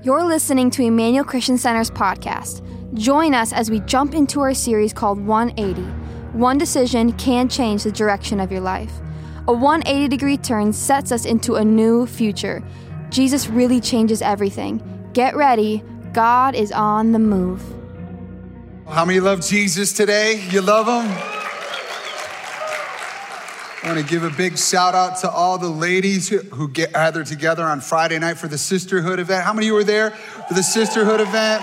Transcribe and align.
You're 0.00 0.22
listening 0.22 0.70
to 0.70 0.82
Emmanuel 0.82 1.24
Christian 1.24 1.58
Center's 1.58 1.90
podcast. 1.90 2.62
Join 2.94 3.34
us 3.34 3.52
as 3.52 3.68
we 3.68 3.80
jump 3.80 4.14
into 4.14 4.40
our 4.40 4.54
series 4.54 4.92
called 4.92 5.20
180. 5.20 5.82
One 6.38 6.56
decision 6.56 7.12
can 7.14 7.48
change 7.48 7.82
the 7.82 7.90
direction 7.90 8.38
of 8.38 8.52
your 8.52 8.60
life. 8.60 8.92
A 9.48 9.52
180 9.52 10.06
degree 10.06 10.36
turn 10.36 10.72
sets 10.72 11.10
us 11.10 11.24
into 11.24 11.56
a 11.56 11.64
new 11.64 12.06
future. 12.06 12.62
Jesus 13.10 13.48
really 13.48 13.80
changes 13.80 14.22
everything. 14.22 14.80
Get 15.14 15.34
ready, 15.34 15.82
God 16.12 16.54
is 16.54 16.70
on 16.70 17.10
the 17.10 17.18
move. 17.18 17.60
How 18.86 19.04
many 19.04 19.18
love 19.18 19.40
Jesus 19.40 19.92
today? 19.92 20.40
You 20.50 20.60
love 20.60 20.86
him? 20.86 21.37
I 23.80 23.92
want 23.92 24.00
to 24.00 24.04
give 24.04 24.24
a 24.24 24.30
big 24.30 24.58
shout 24.58 24.96
out 24.96 25.18
to 25.18 25.30
all 25.30 25.56
the 25.56 25.68
ladies 25.68 26.28
who 26.28 26.68
gathered 26.68 27.26
together 27.26 27.62
on 27.62 27.80
Friday 27.80 28.18
night 28.18 28.36
for 28.36 28.48
the 28.48 28.58
sisterhood 28.58 29.20
event. 29.20 29.44
How 29.44 29.52
many 29.52 29.66
of 29.66 29.68
you 29.68 29.74
were 29.74 29.84
there 29.84 30.10
for 30.10 30.54
the 30.54 30.64
sisterhood 30.64 31.20
event? 31.20 31.62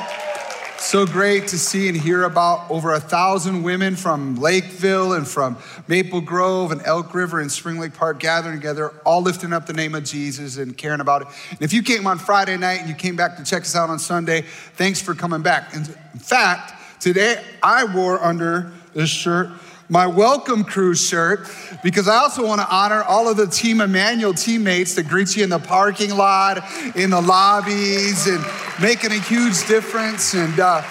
So 0.77 1.05
great 1.05 1.49
to 1.49 1.57
see 1.57 1.89
and 1.89 1.97
hear 1.97 2.23
about 2.23 2.71
over 2.71 2.93
a 2.93 3.01
thousand 3.01 3.63
women 3.63 3.97
from 3.97 4.37
Lakeville 4.37 5.11
and 5.13 5.27
from 5.27 5.57
Maple 5.89 6.21
Grove 6.21 6.71
and 6.71 6.81
Elk 6.85 7.13
River 7.13 7.41
and 7.41 7.51
Spring 7.51 7.79
Lake 7.79 7.93
Park 7.93 8.19
gathering 8.21 8.55
together, 8.55 8.93
all 9.05 9.21
lifting 9.21 9.51
up 9.51 9.65
the 9.65 9.73
name 9.73 9.93
of 9.93 10.05
Jesus 10.05 10.55
and 10.55 10.77
caring 10.77 11.01
about 11.01 11.23
it. 11.23 11.27
And 11.49 11.61
if 11.63 11.73
you 11.73 11.83
came 11.83 12.07
on 12.07 12.17
Friday 12.17 12.55
night 12.55 12.79
and 12.79 12.87
you 12.87 12.95
came 12.95 13.17
back 13.17 13.35
to 13.37 13.43
check 13.43 13.63
us 13.63 13.75
out 13.75 13.89
on 13.89 13.99
Sunday, 13.99 14.45
thanks 14.75 15.01
for 15.01 15.15
coming 15.15 15.41
back. 15.41 15.73
in 15.73 15.83
fact, 15.83 17.01
today 17.01 17.43
I 17.61 17.83
wore 17.93 18.23
under 18.23 18.71
this 18.93 19.09
shirt 19.09 19.49
my 19.89 20.07
welcome 20.07 20.63
crew 20.63 20.95
shirt 20.95 21.47
because 21.83 22.07
I 22.07 22.17
also 22.17 22.45
want 22.45 22.59
to 22.59 22.67
honor 22.73 23.03
all 23.03 23.29
of 23.29 23.37
the 23.37 23.45
Team 23.45 23.81
Emmanuel 23.81 24.33
teammates 24.33 24.95
that 24.95 25.07
greet 25.07 25.35
you 25.35 25.43
in 25.43 25.49
the 25.49 25.59
parking 25.59 26.15
lot, 26.15 26.63
in 26.95 27.11
the 27.11 27.21
lobbies, 27.21 28.27
and 28.27 28.43
making 28.81 29.11
a 29.11 29.19
huge 29.19 29.67
difference. 29.67 30.33
And 30.33 30.59
uh, 30.59 30.81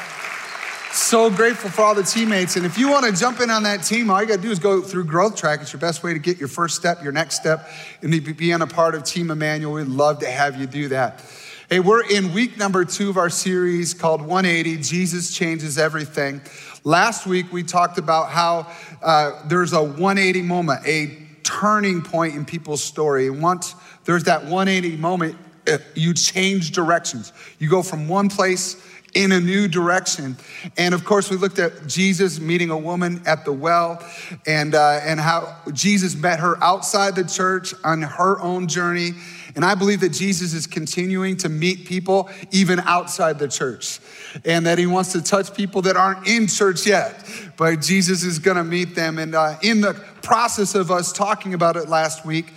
so 0.92 1.28
grateful 1.28 1.70
for 1.70 1.82
all 1.82 1.94
the 1.94 2.04
teammates. 2.04 2.54
And 2.54 2.64
if 2.64 2.78
you 2.78 2.88
want 2.88 3.04
to 3.04 3.12
jump 3.12 3.40
in 3.40 3.50
on 3.50 3.64
that 3.64 3.82
team, 3.82 4.10
all 4.10 4.22
you 4.22 4.28
got 4.28 4.36
to 4.36 4.42
do 4.42 4.50
is 4.50 4.60
go 4.60 4.80
through 4.80 5.04
Growth 5.04 5.34
Track. 5.34 5.60
It's 5.60 5.72
your 5.72 5.80
best 5.80 6.04
way 6.04 6.12
to 6.12 6.20
get 6.20 6.38
your 6.38 6.48
first 6.48 6.76
step, 6.76 7.02
your 7.02 7.12
next 7.12 7.34
step, 7.34 7.68
and 8.00 8.36
being 8.36 8.62
a 8.62 8.66
part 8.66 8.94
of 8.94 9.02
Team 9.02 9.32
Emmanuel. 9.32 9.72
We'd 9.72 9.88
love 9.88 10.20
to 10.20 10.30
have 10.30 10.60
you 10.60 10.66
do 10.66 10.88
that. 10.88 11.20
Hey, 11.68 11.80
we're 11.80 12.04
in 12.04 12.32
week 12.32 12.58
number 12.58 12.84
two 12.84 13.10
of 13.10 13.16
our 13.16 13.30
series 13.30 13.94
called 13.94 14.20
180 14.20 14.76
Jesus 14.82 15.34
Changes 15.34 15.78
Everything. 15.78 16.42
Last 16.86 17.26
week, 17.26 17.50
we 17.50 17.62
talked 17.62 17.96
about 17.96 18.28
how 18.28 18.70
uh, 19.02 19.40
there's 19.48 19.72
a 19.72 19.82
180 19.82 20.42
moment, 20.42 20.86
a 20.86 21.16
turning 21.42 22.02
point 22.02 22.34
in 22.34 22.44
people's 22.44 22.84
story. 22.84 23.26
And 23.26 23.40
once 23.40 23.74
there's 24.04 24.24
that 24.24 24.42
180 24.42 24.98
moment, 24.98 25.34
uh, 25.66 25.78
you 25.94 26.12
change 26.12 26.72
directions. 26.72 27.32
You 27.58 27.70
go 27.70 27.82
from 27.82 28.06
one 28.06 28.28
place 28.28 28.76
in 29.14 29.32
a 29.32 29.40
new 29.40 29.66
direction. 29.66 30.36
And 30.76 30.92
of 30.92 31.06
course, 31.06 31.30
we 31.30 31.38
looked 31.38 31.58
at 31.58 31.86
Jesus 31.86 32.38
meeting 32.38 32.68
a 32.68 32.76
woman 32.76 33.22
at 33.24 33.46
the 33.46 33.52
well 33.52 34.06
and, 34.46 34.74
uh, 34.74 35.00
and 35.04 35.18
how 35.18 35.56
Jesus 35.72 36.14
met 36.14 36.40
her 36.40 36.62
outside 36.62 37.14
the 37.16 37.24
church 37.24 37.72
on 37.82 38.02
her 38.02 38.38
own 38.42 38.68
journey. 38.68 39.12
And 39.56 39.64
I 39.64 39.74
believe 39.74 40.00
that 40.00 40.12
Jesus 40.12 40.52
is 40.52 40.66
continuing 40.66 41.36
to 41.38 41.48
meet 41.48 41.86
people 41.86 42.28
even 42.50 42.80
outside 42.80 43.38
the 43.38 43.48
church 43.48 44.00
and 44.44 44.66
that 44.66 44.78
he 44.78 44.86
wants 44.86 45.12
to 45.12 45.22
touch 45.22 45.54
people 45.54 45.82
that 45.82 45.96
aren't 45.96 46.26
in 46.26 46.48
church 46.48 46.86
yet. 46.86 47.24
But 47.56 47.80
Jesus 47.80 48.24
is 48.24 48.38
going 48.38 48.56
to 48.56 48.64
meet 48.64 48.94
them. 48.94 49.18
And 49.18 49.34
uh, 49.34 49.56
in 49.62 49.80
the 49.80 49.94
process 50.22 50.74
of 50.74 50.90
us 50.90 51.12
talking 51.12 51.54
about 51.54 51.76
it 51.76 51.88
last 51.88 52.26
week, 52.26 52.52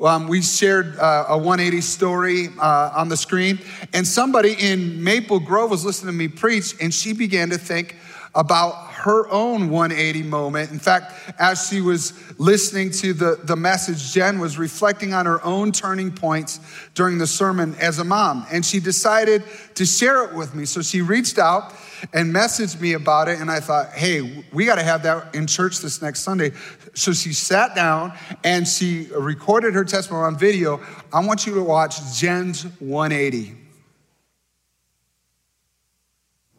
um, 0.00 0.28
we 0.28 0.42
shared 0.42 0.98
uh, 0.98 1.26
a 1.28 1.38
180 1.38 1.80
story 1.80 2.48
uh, 2.60 2.90
on 2.94 3.08
the 3.08 3.16
screen, 3.16 3.60
and 3.92 4.06
somebody 4.06 4.54
in 4.58 5.02
Maple 5.02 5.38
Grove 5.38 5.70
was 5.70 5.84
listening 5.84 6.12
to 6.12 6.18
me 6.18 6.26
preach, 6.26 6.74
and 6.80 6.92
she 6.92 7.12
began 7.12 7.48
to 7.50 7.58
think 7.58 7.96
about 8.34 8.90
her 8.92 9.30
own 9.30 9.68
180 9.68 10.22
moment. 10.22 10.70
In 10.70 10.78
fact, 10.78 11.12
as 11.38 11.68
she 11.68 11.80
was 11.80 12.12
listening 12.38 12.90
to 12.90 13.12
the, 13.12 13.38
the 13.42 13.54
message, 13.54 14.12
Jen 14.12 14.38
was 14.38 14.58
reflecting 14.58 15.12
on 15.12 15.26
her 15.26 15.44
own 15.44 15.72
turning 15.72 16.10
points 16.10 16.58
during 16.94 17.18
the 17.18 17.26
sermon 17.26 17.74
as 17.76 17.98
a 17.98 18.04
mom. 18.04 18.46
And 18.50 18.64
she 18.64 18.80
decided 18.80 19.44
to 19.74 19.84
share 19.84 20.24
it 20.24 20.34
with 20.34 20.54
me. 20.54 20.64
So 20.64 20.82
she 20.82 21.02
reached 21.02 21.38
out 21.38 21.74
and 22.12 22.34
messaged 22.34 22.80
me 22.80 22.94
about 22.94 23.28
it. 23.28 23.40
And 23.40 23.50
I 23.50 23.60
thought, 23.60 23.92
hey, 23.92 24.44
we 24.52 24.64
got 24.64 24.76
to 24.76 24.82
have 24.82 25.02
that 25.04 25.34
in 25.34 25.46
church 25.46 25.80
this 25.80 26.02
next 26.02 26.20
Sunday. 26.20 26.52
So 26.94 27.12
she 27.12 27.32
sat 27.32 27.74
down 27.74 28.14
and 28.42 28.66
she 28.66 29.08
recorded 29.16 29.74
her 29.74 29.84
testimony 29.84 30.24
on 30.24 30.38
video. 30.38 30.80
I 31.12 31.24
want 31.24 31.46
you 31.46 31.54
to 31.54 31.62
watch 31.62 32.18
Jen's 32.18 32.64
180. 32.80 33.63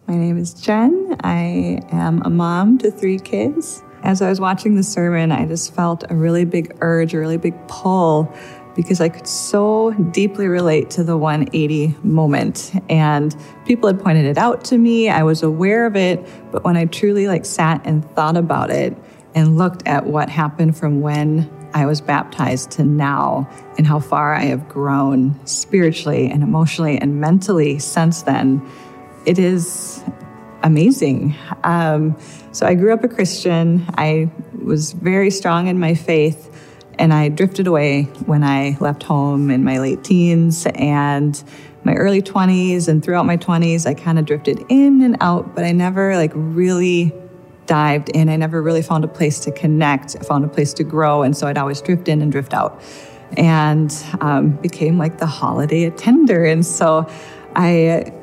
My 0.07 0.17
name 0.17 0.37
is 0.37 0.53
Jen. 0.53 1.15
I 1.23 1.81
am 1.91 2.21
a 2.25 2.29
mom 2.29 2.77
to 2.77 2.91
three 2.91 3.17
kids. 3.17 3.81
As 4.03 4.21
I 4.21 4.29
was 4.29 4.39
watching 4.39 4.75
the 4.75 4.83
sermon, 4.83 5.31
I 5.31 5.47
just 5.47 5.73
felt 5.73 6.03
a 6.11 6.15
really 6.15 6.45
big 6.45 6.77
urge, 6.81 7.15
a 7.15 7.19
really 7.19 7.37
big 7.37 7.55
pull 7.67 8.31
because 8.75 9.01
I 9.01 9.09
could 9.09 9.25
so 9.25 9.93
deeply 10.11 10.47
relate 10.47 10.91
to 10.91 11.03
the 11.03 11.17
180 11.17 11.95
moment. 12.03 12.71
And 12.87 13.35
people 13.65 13.87
had 13.87 13.99
pointed 13.99 14.25
it 14.25 14.37
out 14.37 14.63
to 14.65 14.77
me. 14.77 15.09
I 15.09 15.23
was 15.23 15.41
aware 15.41 15.87
of 15.87 15.95
it, 15.95 16.23
but 16.51 16.63
when 16.63 16.77
I 16.77 16.85
truly 16.85 17.27
like 17.27 17.43
sat 17.43 17.81
and 17.83 18.07
thought 18.11 18.37
about 18.37 18.69
it 18.69 18.95
and 19.33 19.57
looked 19.57 19.87
at 19.87 20.05
what 20.05 20.29
happened 20.29 20.77
from 20.77 21.01
when 21.01 21.49
I 21.73 21.87
was 21.87 21.99
baptized 21.99 22.69
to 22.71 22.85
now 22.85 23.49
and 23.77 23.87
how 23.87 23.99
far 23.99 24.35
I 24.35 24.43
have 24.43 24.69
grown 24.69 25.39
spiritually 25.47 26.29
and 26.29 26.43
emotionally 26.43 26.97
and 26.99 27.19
mentally 27.19 27.79
since 27.79 28.21
then, 28.21 28.61
it 29.25 29.39
is 29.39 30.03
amazing. 30.63 31.35
Um, 31.63 32.17
so 32.51 32.65
I 32.65 32.75
grew 32.75 32.93
up 32.93 33.03
a 33.03 33.07
Christian. 33.07 33.85
I 33.97 34.29
was 34.63 34.93
very 34.93 35.29
strong 35.29 35.67
in 35.67 35.79
my 35.79 35.95
faith, 35.95 36.51
and 36.97 37.13
I 37.13 37.29
drifted 37.29 37.67
away 37.67 38.03
when 38.25 38.43
I 38.43 38.77
left 38.79 39.03
home 39.03 39.49
in 39.51 39.63
my 39.63 39.79
late 39.79 40.03
teens 40.03 40.65
and 40.75 41.41
my 41.83 41.93
early 41.93 42.21
20s 42.21 42.87
and 42.87 43.03
throughout 43.03 43.27
my 43.27 43.37
20s 43.37 43.85
i 43.85 43.93
kind 43.93 44.17
of 44.17 44.25
drifted 44.25 44.59
in 44.69 45.03
and 45.03 45.15
out 45.21 45.53
but 45.53 45.63
i 45.63 45.71
never 45.71 46.15
like 46.15 46.31
really 46.33 47.13
dived 47.65 48.09
in. 48.09 48.29
I 48.29 48.35
never 48.35 48.61
really 48.61 48.81
found 48.81 49.03
a 49.03 49.07
place 49.07 49.39
to 49.41 49.51
connect. 49.51 50.23
Found 50.25 50.45
a 50.45 50.47
place 50.47 50.73
to 50.75 50.83
grow 50.83 51.23
and 51.23 51.35
so 51.35 51.47
i'd 51.47 51.57
always 51.57 51.81
drift 51.81 52.07
in 52.07 52.21
and 52.21 52.31
drift 52.31 52.53
out. 52.53 52.81
And 53.37 53.91
um, 54.21 54.51
became 54.51 54.97
like 54.97 55.17
the 55.17 55.25
holiday 55.25 55.85
attender. 55.85 56.45
And 56.45 56.65
so 56.65 57.09
i 57.55 58.13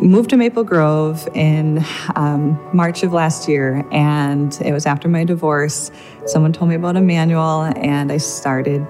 moved 0.00 0.30
to 0.30 0.36
Maple 0.36 0.64
Grove 0.64 1.28
in 1.34 1.84
um, 2.14 2.58
March 2.74 3.02
of 3.02 3.12
last 3.12 3.48
year, 3.48 3.86
and 3.90 4.56
it 4.64 4.72
was 4.72 4.86
after 4.86 5.08
my 5.08 5.24
divorce. 5.24 5.90
Someone 6.26 6.52
told 6.52 6.70
me 6.70 6.76
about 6.76 6.96
Emmanuel, 6.96 7.62
and 7.76 8.12
I 8.12 8.18
started, 8.18 8.86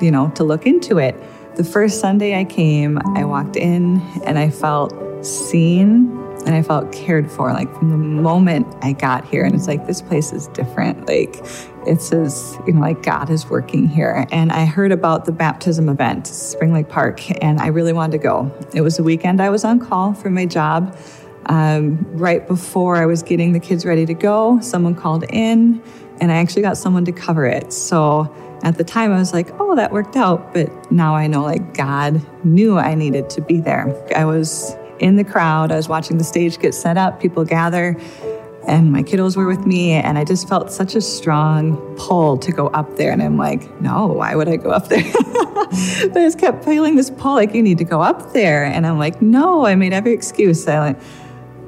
you 0.00 0.10
know, 0.10 0.30
to 0.36 0.44
look 0.44 0.66
into 0.66 0.98
it. 0.98 1.14
The 1.56 1.64
first 1.64 2.00
Sunday 2.00 2.38
I 2.38 2.44
came, 2.44 2.98
I 3.16 3.24
walked 3.24 3.56
in 3.56 4.00
and 4.24 4.38
I 4.38 4.50
felt 4.50 4.94
seen 5.26 6.16
and 6.42 6.54
I 6.54 6.62
felt 6.62 6.92
cared 6.92 7.30
for, 7.30 7.52
like 7.52 7.72
from 7.76 7.90
the 7.90 7.96
moment 7.96 8.66
I 8.82 8.92
got 8.92 9.24
here. 9.24 9.44
And 9.44 9.54
it's 9.54 9.66
like, 9.66 9.86
this 9.86 10.02
place 10.02 10.32
is 10.32 10.48
different. 10.48 11.06
Like, 11.06 11.36
it 11.86 12.00
says, 12.00 12.58
you 12.66 12.74
know, 12.74 12.80
like 12.80 13.02
God 13.02 13.30
is 13.30 13.46
working 13.46 13.88
here. 13.88 14.26
And 14.30 14.52
I 14.52 14.64
heard 14.64 14.92
about 14.92 15.24
the 15.24 15.32
baptism 15.32 15.88
event, 15.88 16.26
Spring 16.26 16.72
Lake 16.72 16.88
Park, 16.88 17.22
and 17.42 17.60
I 17.60 17.68
really 17.68 17.92
wanted 17.92 18.12
to 18.12 18.18
go. 18.18 18.50
It 18.74 18.82
was 18.82 18.98
a 18.98 19.02
weekend 19.02 19.40
I 19.40 19.50
was 19.50 19.64
on 19.64 19.80
call 19.80 20.12
for 20.14 20.30
my 20.30 20.46
job. 20.46 20.96
Um, 21.46 21.98
right 22.16 22.46
before 22.46 22.96
I 22.96 23.06
was 23.06 23.22
getting 23.22 23.52
the 23.52 23.60
kids 23.60 23.86
ready 23.86 24.04
to 24.06 24.14
go, 24.14 24.60
someone 24.60 24.94
called 24.94 25.24
in, 25.30 25.82
and 26.20 26.30
I 26.30 26.36
actually 26.36 26.62
got 26.62 26.76
someone 26.76 27.06
to 27.06 27.12
cover 27.12 27.46
it. 27.46 27.72
So 27.72 28.32
at 28.62 28.76
the 28.76 28.84
time, 28.84 29.10
I 29.10 29.18
was 29.18 29.32
like, 29.32 29.48
oh, 29.58 29.74
that 29.74 29.90
worked 29.90 30.16
out. 30.16 30.52
But 30.52 30.92
now 30.92 31.16
I 31.16 31.26
know, 31.26 31.42
like, 31.42 31.72
God 31.72 32.20
knew 32.44 32.78
I 32.78 32.94
needed 32.94 33.30
to 33.30 33.40
be 33.40 33.58
there. 33.58 33.96
I 34.14 34.26
was 34.26 34.76
in 35.00 35.16
the 35.16 35.24
crowd. 35.24 35.72
I 35.72 35.76
was 35.76 35.88
watching 35.88 36.18
the 36.18 36.24
stage 36.24 36.58
get 36.58 36.74
set 36.74 36.96
up, 36.96 37.20
people 37.20 37.44
gather, 37.44 37.96
and 38.68 38.92
my 38.92 39.02
kiddos 39.02 39.36
were 39.36 39.46
with 39.46 39.66
me. 39.66 39.92
And 39.92 40.18
I 40.18 40.24
just 40.24 40.48
felt 40.48 40.70
such 40.70 40.94
a 40.94 41.00
strong 41.00 41.76
pull 41.96 42.38
to 42.38 42.52
go 42.52 42.68
up 42.68 42.96
there. 42.96 43.10
And 43.10 43.22
I'm 43.22 43.36
like, 43.36 43.80
no, 43.80 44.06
why 44.06 44.34
would 44.36 44.48
I 44.48 44.56
go 44.56 44.70
up 44.70 44.88
there? 44.88 45.02
But 45.70 46.16
I 46.16 46.24
just 46.24 46.40
kept 46.40 46.64
feeling 46.64 46.96
this 46.96 47.10
pull, 47.10 47.34
like, 47.34 47.54
you 47.54 47.62
need 47.62 47.78
to 47.78 47.84
go 47.84 48.02
up 48.02 48.32
there. 48.32 48.64
And 48.64 48.84
I'm 48.84 48.98
like, 48.98 49.22
no, 49.22 49.64
I 49.64 49.76
made 49.76 49.92
every 49.92 50.12
excuse. 50.12 50.66
I 50.66 50.80
like, 50.80 51.00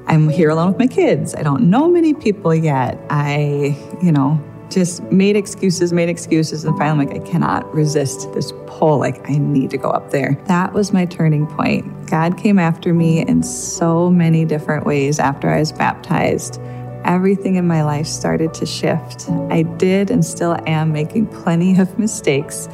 I'm 0.09 0.29
here 0.29 0.51
alone 0.51 0.69
with 0.73 0.79
my 0.81 0.89
kids. 0.89 1.37
I 1.37 1.45
don't 1.45 1.71
know 1.71 1.89
many 1.89 2.13
people 2.13 2.53
yet. 2.53 2.99
I, 3.11 3.79
you 4.03 4.11
know, 4.11 4.43
just 4.73 5.03
made 5.13 5.37
excuses, 5.37 5.93
made 5.93 6.09
excuses, 6.09 6.65
and 6.65 6.77
finally, 6.79 7.07
like, 7.07 7.23
I 7.23 7.25
cannot 7.25 7.73
resist 7.75 8.33
this 8.33 8.53
pull. 8.67 8.99
Like, 8.99 9.29
I 9.29 9.39
need 9.39 9.71
to 9.71 9.77
go 9.77 9.91
up 9.91 10.11
there. 10.11 10.39
That 10.47 10.73
was 10.73 10.93
my 10.93 11.05
turning 11.05 11.47
point. 11.47 12.07
God 12.09 12.37
came 12.39 12.59
after 12.59 12.93
me 12.93 13.21
in 13.21 13.43
so 13.43 14.11
many 14.11 14.45
different 14.45 14.87
ways 14.87 15.19
after 15.19 15.49
I 15.49 15.61
was 15.61 15.73
baptized. 15.73 16.61
Everything 17.05 17.57
in 17.57 17.67
my 17.67 17.83
life 17.83 18.07
started 18.07 18.55
to 18.55 18.67
shift. 18.67 19.29
I 19.51 19.63
did 19.63 20.11
and 20.11 20.25
still 20.25 20.57
am 20.67 20.93
making 20.93 21.27
plenty 21.27 21.79
of 21.79 21.99
mistakes, 21.99 22.69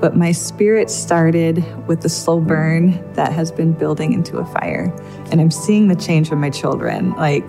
but 0.00 0.16
my 0.16 0.32
spirit 0.32 0.90
started 0.90 1.64
with 1.86 2.00
the 2.00 2.08
slow 2.08 2.40
burn 2.40 3.12
that 3.14 3.32
has 3.32 3.52
been 3.52 3.72
building 3.72 4.12
into 4.12 4.38
a 4.38 4.44
fire. 4.46 4.92
And 5.30 5.40
I'm 5.40 5.50
seeing 5.50 5.88
the 5.88 5.96
change 5.96 6.30
in 6.30 6.38
my 6.38 6.50
children. 6.50 7.12
Like, 7.12 7.48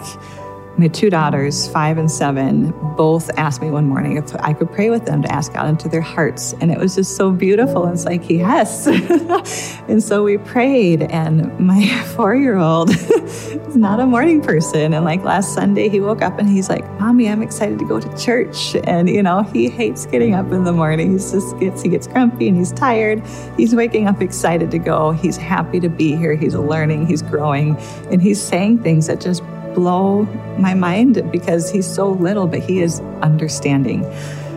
my 0.78 0.90
two 0.90 1.10
daughters, 1.10 1.70
five 1.70 1.98
and 1.98 2.12
seven, 2.12 2.74
both 2.98 3.30
asked 3.38 3.62
me 3.62 3.72
one 3.72 3.86
morning 3.86 4.18
if 4.18 4.36
I 4.36 4.54
could 4.54 4.72
pray 4.72 4.90
with 4.90 5.06
them 5.06 5.22
to 5.22 5.32
ask 5.32 5.54
God 5.54 5.70
into 5.70 5.88
their 5.88 6.02
hearts. 6.02 6.54
And 6.60 6.70
it 6.70 6.78
was 6.78 6.96
just 6.96 7.16
so 7.16 7.32
beautiful. 7.32 7.86
And 7.86 7.94
it's 7.94 8.04
like, 8.04 8.30
yes. 8.30 8.86
and 9.88 10.04
so 10.04 10.24
we 10.24 10.38
prayed. 10.38 11.04
And 11.04 11.58
my 11.60 11.88
four 12.16 12.36
year 12.36 12.58
old 12.58 12.90
is 12.92 13.76
not 13.76 14.02
a 14.02 14.06
morning 14.06 14.42
person. 14.42 14.94
And 14.94 15.06
like 15.06 15.24
last 15.24 15.54
Sunday, 15.54 15.88
he 15.88 16.02
woke 16.02 16.22
up 16.22 16.40
and 16.40 16.50
he's 16.50 16.68
like, 16.68 16.84
Mommy, 17.00 17.30
I'm 17.30 17.42
excited 17.42 17.80
to 17.80 17.86
go 17.86 18.00
to 18.02 18.18
church. 18.18 18.76
And, 18.84 19.10
you 19.10 19.24
know, 19.24 19.44
he 19.44 19.70
hates 19.70 20.06
getting 20.06 20.34
up 20.34 20.52
in 20.52 20.66
the 20.66 20.74
morning. 20.74 21.14
He 21.14 21.18
just 21.18 21.58
gets, 21.58 21.82
he 21.84 21.90
gets 21.90 22.08
grumpy 22.08 22.50
and 22.50 22.58
he's 22.58 22.74
tired. 22.74 23.24
He's 23.56 23.74
waking 23.74 24.08
up 24.08 24.22
excited 24.22 24.72
to 24.72 24.78
go. 24.78 25.12
He's 25.12 25.38
happy 25.38 25.80
to 25.80 25.90
be 25.90 26.18
here. 26.18 26.36
He's 26.36 26.56
learning, 26.56 27.08
he's 27.08 27.22
growing, 27.22 27.78
and 28.12 28.22
he's 28.22 28.42
saying 28.42 28.84
things 28.84 29.08
that 29.08 29.22
just 29.22 29.42
blow 29.76 30.24
my 30.58 30.74
mind 30.74 31.32
because 31.32 31.70
he's 31.70 31.86
so 31.86 32.10
little, 32.10 32.48
but 32.48 32.62
he 32.62 32.82
is 32.82 33.02
understanding. 33.22 34.06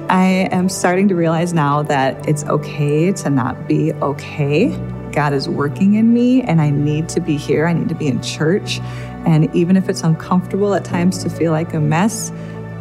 I 0.09 0.49
am 0.53 0.71
starting 0.71 1.09
to 1.09 1.15
realize 1.15 1.53
now 1.53 1.83
that 1.83 2.27
it's 2.27 2.45
okay 2.45 3.13
to 3.13 3.29
not 3.29 3.69
be 3.69 3.93
okay. 3.95 4.69
God 5.13 5.35
is 5.35 5.49
working 5.49 5.95
in 5.95 6.15
me, 6.15 6.41
and 6.43 6.61
I 6.61 6.71
need 6.71 7.09
to 7.11 7.21
be 7.21 7.37
here. 7.37 7.67
I 7.67 7.75
need 7.75 7.89
to 7.91 7.95
be 7.95 8.07
in 8.07 8.23
church. 8.23 8.81
And 9.27 9.55
even 9.55 9.77
if 9.77 9.89
it's 9.89 10.03
uncomfortable 10.03 10.75
at 10.75 10.85
times 10.85 11.23
to 11.25 11.29
feel 11.29 11.53
like 11.53 11.75
a 11.75 11.81
mess, 11.81 12.31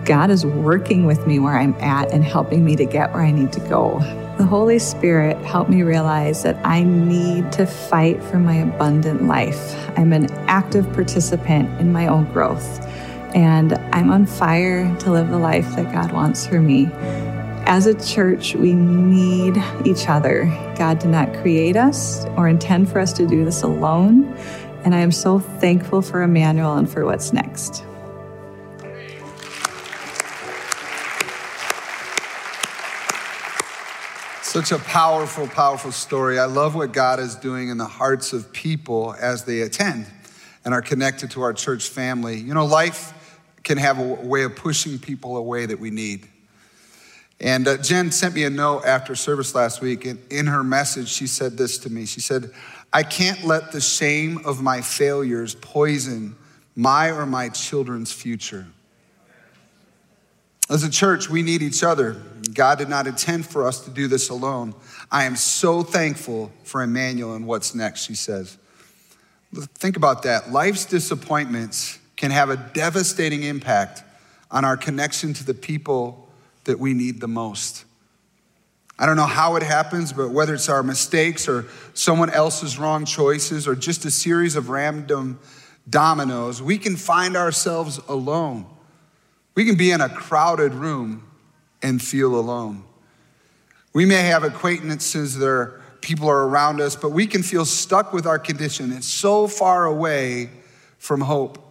God 0.08 0.30
is 0.30 0.46
working 0.46 1.06
with 1.06 1.28
me 1.28 1.38
where 1.38 1.58
I'm 1.58 1.74
at 1.82 2.14
and 2.14 2.24
helping 2.24 2.64
me 2.64 2.78
to 2.78 2.86
get 2.86 3.14
where 3.14 3.24
I 3.24 3.32
need 3.32 3.52
to 3.52 3.60
go. 3.60 4.00
The 4.38 4.46
Holy 4.46 4.80
Spirit 4.80 5.36
helped 5.40 5.70
me 5.70 5.84
realize 5.84 6.44
that 6.44 6.58
I 6.66 6.84
need 6.84 7.52
to 7.52 7.66
fight 7.66 8.24
for 8.24 8.40
my 8.40 8.56
abundant 8.56 9.26
life. 9.26 9.76
I'm 9.98 10.14
an 10.14 10.32
active 10.48 10.92
participant 10.94 11.82
in 11.82 11.92
my 11.92 12.08
own 12.08 12.24
growth, 12.32 12.80
and 13.36 13.74
I'm 13.92 14.10
on 14.10 14.26
fire 14.26 14.96
to 15.00 15.12
live 15.12 15.28
the 15.28 15.40
life 15.40 15.76
that 15.76 15.92
God 15.92 16.14
wants 16.14 16.48
for 16.48 16.62
me. 16.62 16.88
As 17.66 17.86
a 17.86 17.94
church, 17.94 18.56
we 18.56 18.72
need 18.76 19.62
each 19.84 20.08
other. 20.08 20.46
God 20.78 21.00
did 21.00 21.10
not 21.10 21.34
create 21.42 21.76
us 21.76 22.26
or 22.38 22.48
intend 22.48 22.90
for 22.90 23.00
us 23.00 23.12
to 23.12 23.28
do 23.28 23.44
this 23.44 23.62
alone. 23.62 24.34
And 24.86 24.96
I 24.96 25.00
am 25.00 25.12
so 25.12 25.40
thankful 25.40 26.02
for 26.02 26.22
Emmanuel 26.22 26.76
and 26.76 26.90
for 26.90 27.04
what's 27.04 27.34
next. 27.34 27.84
Such 34.58 34.72
a 34.72 34.80
powerful, 34.80 35.48
powerful 35.48 35.92
story. 35.92 36.40
I 36.40 36.46
love 36.46 36.74
what 36.74 36.92
God 36.92 37.20
is 37.20 37.36
doing 37.36 37.70
in 37.70 37.78
the 37.78 37.86
hearts 37.86 38.34
of 38.34 38.52
people 38.52 39.16
as 39.22 39.44
they 39.44 39.62
attend 39.62 40.08
and 40.66 40.74
are 40.74 40.82
connected 40.82 41.30
to 41.32 41.44
our 41.44 41.54
church 41.54 41.90
family. 41.90 42.40
You 42.40 42.56
know, 42.56 42.66
life 42.66 43.14
can 43.64 43.78
have 43.78 44.00
a 44.00 44.04
way 44.04 44.42
of 44.42 44.56
pushing 44.56 44.98
people 44.98 45.38
away 45.38 45.68
that 45.68 45.80
we 45.80 45.92
need. 45.92 46.28
And 47.40 47.68
uh, 47.68 47.78
Jen 47.78 48.10
sent 48.10 48.34
me 48.34 48.46
a 48.46 48.50
note 48.50 48.84
after 48.84 49.14
service 49.14 49.54
last 49.54 49.80
week, 49.80 50.06
and 50.06 50.20
in 50.32 50.48
her 50.48 50.64
message, 50.64 51.10
she 51.10 51.28
said 51.28 51.56
this 51.56 51.78
to 51.78 51.92
me. 51.92 52.08
She 52.08 52.20
said, 52.20 52.50
I 52.92 53.04
can't 53.04 53.44
let 53.44 53.72
the 53.72 53.80
shame 53.80 54.42
of 54.44 54.60
my 54.60 54.82
failures 54.82 55.54
poison 55.54 56.36
my 56.76 57.12
or 57.12 57.28
my 57.28 57.50
children's 57.50 58.12
future. 58.12 58.66
As 60.68 60.84
a 60.84 60.90
church, 60.90 61.30
we 61.30 61.44
need 61.44 61.62
each 61.62 61.84
other. 61.84 62.22
God 62.48 62.78
did 62.78 62.90
not 62.90 63.08
intend 63.08 63.46
for 63.46 63.66
us 63.66 63.82
to 63.82 63.90
do 63.90 64.08
this 64.08 64.30
alone. 64.30 64.74
I 65.12 65.26
am 65.26 65.36
so 65.36 65.84
thankful 65.84 66.52
for 66.64 66.82
Emmanuel 66.82 67.36
and 67.36 67.48
what's 67.48 67.74
next, 67.74 68.06
she 68.06 68.16
says. 68.16 68.58
Think 69.54 69.98
about 69.98 70.24
that. 70.24 70.52
Life's 70.52 70.86
disappointments 70.86 72.00
can 72.16 72.32
have 72.32 72.50
a 72.50 72.58
devastating 72.58 73.44
impact 73.44 74.04
on 74.52 74.66
our 74.66 74.78
connection 74.78 75.34
to 75.34 75.44
the 75.44 75.54
people 75.54 76.30
that 76.66 76.80
we 76.80 76.94
need 76.94 77.22
the 77.22 77.28
most. 77.28 77.86
I 79.00 79.06
don't 79.06 79.16
know 79.16 79.26
how 79.26 79.56
it 79.56 79.64
happens, 79.64 80.12
but 80.12 80.32
whether 80.32 80.54
it's 80.54 80.70
our 80.70 80.84
mistakes 80.84 81.48
or 81.48 81.66
someone 81.94 82.30
else's 82.30 82.80
wrong 82.80 83.06
choices 83.06 83.68
or 83.68 83.76
just 83.76 84.06
a 84.06 84.12
series 84.12 84.56
of 84.56 84.70
random 84.70 85.40
dominoes, 85.90 86.62
we 86.62 86.78
can 86.78 86.96
find 86.96 87.38
ourselves 87.38 88.00
alone 88.10 88.66
we 89.58 89.66
can 89.66 89.76
be 89.76 89.90
in 89.90 90.02
a 90.02 90.08
crowded 90.08 90.76
room 90.76 91.27
and 91.82 92.02
feel 92.02 92.36
alone. 92.36 92.84
We 93.94 94.06
may 94.06 94.24
have 94.24 94.44
acquaintances 94.44 95.38
that 95.38 95.48
are, 95.48 95.82
people 96.02 96.30
are 96.30 96.48
around 96.48 96.82
us, 96.82 96.96
but 96.96 97.12
we 97.12 97.28
can 97.28 97.44
feel 97.44 97.66
stuck 97.66 98.14
with 98.14 98.26
our 98.26 98.40
condition. 98.40 98.92
It's 98.92 99.08
so 99.08 99.48
far 99.48 99.86
away 99.86 100.50
from 100.98 101.22
hope. 101.22 101.64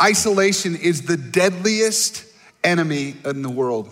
Isolation 0.00 0.76
is 0.76 1.02
the 1.02 1.16
deadliest 1.16 2.24
enemy 2.62 3.16
in 3.24 3.42
the 3.42 3.50
world. 3.50 3.90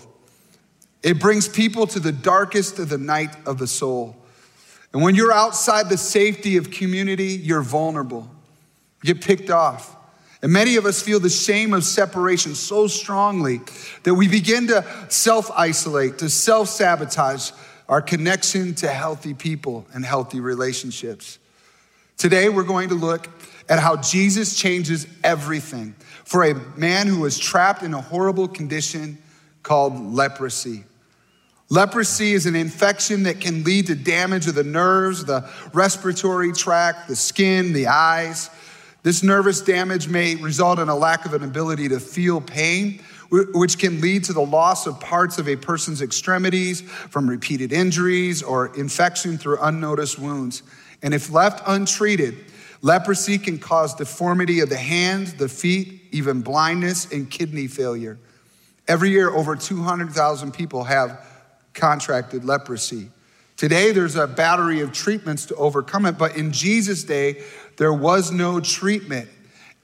It 1.02 1.20
brings 1.20 1.48
people 1.48 1.86
to 1.88 2.00
the 2.00 2.12
darkest 2.12 2.78
of 2.78 2.88
the 2.88 2.98
night 2.98 3.36
of 3.46 3.58
the 3.58 3.66
soul. 3.66 4.16
And 4.92 5.02
when 5.02 5.14
you're 5.14 5.32
outside 5.32 5.88
the 5.88 5.98
safety 5.98 6.56
of 6.56 6.70
community, 6.70 7.32
you're 7.34 7.62
vulnerable. 7.62 8.30
You 9.02 9.12
get 9.12 9.24
picked 9.24 9.50
off. 9.50 9.94
And 10.44 10.52
many 10.52 10.76
of 10.76 10.85
us 10.85 11.00
feel 11.00 11.20
the 11.20 11.31
shame 11.31 11.73
of 11.73 11.85
separation 11.85 12.55
so 12.55 12.87
strongly 12.87 13.62
that 14.02 14.12
we 14.12 14.29
begin 14.29 14.67
to 14.67 14.85
self 15.08 15.50
isolate, 15.52 16.19
to 16.19 16.29
self 16.29 16.69
sabotage 16.69 17.50
our 17.88 18.02
connection 18.02 18.75
to 18.75 18.88
healthy 18.88 19.32
people 19.32 19.87
and 19.94 20.05
healthy 20.05 20.41
relationships. 20.41 21.38
Today, 22.19 22.50
we're 22.50 22.62
going 22.62 22.91
to 22.91 22.94
look 22.94 23.26
at 23.70 23.79
how 23.79 23.96
Jesus 23.96 24.55
changes 24.55 25.06
everything 25.25 25.94
for 26.26 26.44
a 26.44 26.52
man 26.76 27.06
who 27.06 27.20
was 27.20 27.38
trapped 27.38 27.82
in 27.82 27.94
a 27.94 28.02
horrible 28.02 28.46
condition 28.46 29.17
called 29.62 29.99
leprosy. 29.99 30.85
Leprosy 31.70 32.35
is 32.35 32.44
an 32.44 32.55
infection 32.55 33.23
that 33.23 33.41
can 33.41 33.64
lead 33.64 33.87
to 33.87 33.94
damage 33.94 34.46
of 34.46 34.56
the 34.56 34.62
nerves, 34.62 35.25
the 35.25 35.49
respiratory 35.73 36.52
tract, 36.52 37.08
the 37.08 37.17
skin, 37.17 37.73
the 37.73 37.87
eyes. 37.87 38.50
This 39.04 39.22
nervous 39.22 39.60
damage 39.60 40.08
may 40.08 40.34
result 40.34 40.78
in 40.78 40.88
a 40.88 40.96
lack 40.96 41.26
of 41.26 41.34
an 41.34 41.44
ability 41.44 41.90
to 41.90 42.00
feel 42.00 42.40
pain, 42.40 43.00
which 43.30 43.78
can 43.78 44.00
lead 44.00 44.24
to 44.24 44.32
the 44.32 44.40
loss 44.40 44.86
of 44.86 44.98
parts 44.98 45.36
of 45.36 45.46
a 45.46 45.56
person's 45.56 46.00
extremities 46.00 46.80
from 46.80 47.28
repeated 47.28 47.70
injuries 47.70 48.42
or 48.42 48.74
infection 48.78 49.36
through 49.36 49.58
unnoticed 49.60 50.18
wounds. 50.18 50.62
And 51.02 51.12
if 51.12 51.30
left 51.30 51.62
untreated, 51.66 52.46
leprosy 52.80 53.36
can 53.36 53.58
cause 53.58 53.94
deformity 53.94 54.60
of 54.60 54.70
the 54.70 54.79
hands, 54.79 55.34
the 55.34 55.50
feet, 55.50 56.00
even 56.10 56.40
blindness 56.40 57.12
and 57.12 57.31
kidney 57.31 57.67
failure. 57.67 58.19
Every 58.88 59.10
year, 59.10 59.29
over 59.29 59.55
200,000 59.55 60.55
people 60.55 60.84
have 60.84 61.20
contracted 61.74 62.46
leprosy. 62.46 63.10
Today, 63.56 63.93
there's 63.93 64.17
a 64.17 64.26
battery 64.26 64.81
of 64.81 64.93
treatments 64.93 65.46
to 65.46 65.55
overcome 65.55 66.06
it, 66.06 66.19
but 66.19 66.36
in 66.36 66.52
Jesus' 66.52 67.05
day, 67.05 67.44
there 67.76 67.93
was 67.93 68.31
no 68.31 68.60
treatment. 68.60 69.28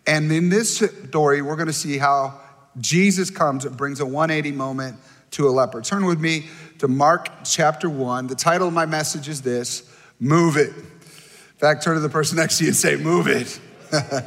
And 0.06 0.30
in 0.32 0.48
this 0.48 0.78
story, 0.78 1.42
we're 1.42 1.56
going 1.56 1.66
to 1.66 1.72
see 1.72 1.98
how 1.98 2.40
Jesus 2.78 3.30
comes 3.30 3.64
and 3.64 3.76
brings 3.76 4.00
a 4.00 4.06
180 4.06 4.56
moment 4.56 4.96
to 5.32 5.48
a 5.48 5.50
leper. 5.50 5.80
Turn 5.82 6.06
with 6.06 6.20
me 6.20 6.46
to 6.78 6.88
Mark 6.88 7.28
chapter 7.44 7.88
1. 7.88 8.26
The 8.26 8.34
title 8.34 8.68
of 8.68 8.74
my 8.74 8.86
message 8.86 9.28
is 9.28 9.42
this 9.42 9.82
Move 10.18 10.56
It. 10.56 10.70
In 10.70 11.58
fact, 11.58 11.82
turn 11.82 11.94
to 11.94 12.00
the 12.00 12.08
person 12.08 12.36
next 12.38 12.58
to 12.58 12.64
you 12.64 12.70
and 12.70 12.76
say, 12.76 12.96
Move 12.96 13.26
it. 13.26 13.60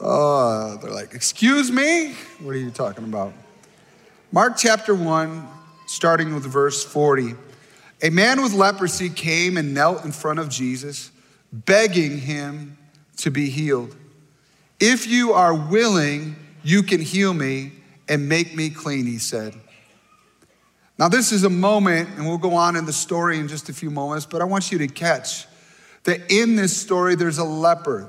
oh, 0.00 0.78
they're 0.82 0.90
like, 0.90 1.14
Excuse 1.14 1.70
me? 1.70 2.14
What 2.40 2.54
are 2.54 2.58
you 2.58 2.70
talking 2.70 3.04
about? 3.04 3.32
Mark 4.30 4.56
chapter 4.56 4.94
1, 4.94 5.46
starting 5.86 6.34
with 6.34 6.44
verse 6.44 6.84
40. 6.84 7.34
A 8.02 8.10
man 8.10 8.42
with 8.42 8.52
leprosy 8.52 9.08
came 9.08 9.56
and 9.56 9.74
knelt 9.74 10.04
in 10.04 10.12
front 10.12 10.38
of 10.38 10.48
Jesus 10.48 11.10
begging 11.52 12.18
him 12.18 12.78
to 13.18 13.30
be 13.30 13.50
healed. 13.50 13.94
If 14.80 15.06
you 15.06 15.32
are 15.32 15.54
willing, 15.54 16.36
you 16.62 16.82
can 16.82 17.00
heal 17.00 17.32
me 17.34 17.72
and 18.08 18.28
make 18.28 18.54
me 18.54 18.70
clean, 18.70 19.06
he 19.06 19.18
said. 19.18 19.54
Now, 20.98 21.08
this 21.08 21.32
is 21.32 21.44
a 21.44 21.50
moment, 21.50 22.10
and 22.16 22.26
we'll 22.26 22.38
go 22.38 22.54
on 22.54 22.76
in 22.76 22.84
the 22.84 22.92
story 22.92 23.38
in 23.38 23.48
just 23.48 23.68
a 23.68 23.72
few 23.72 23.90
moments, 23.90 24.26
but 24.26 24.40
I 24.40 24.44
want 24.44 24.70
you 24.70 24.78
to 24.78 24.88
catch 24.88 25.46
that 26.04 26.32
in 26.32 26.56
this 26.56 26.76
story, 26.76 27.14
there's 27.14 27.38
a 27.38 27.44
leper. 27.44 28.08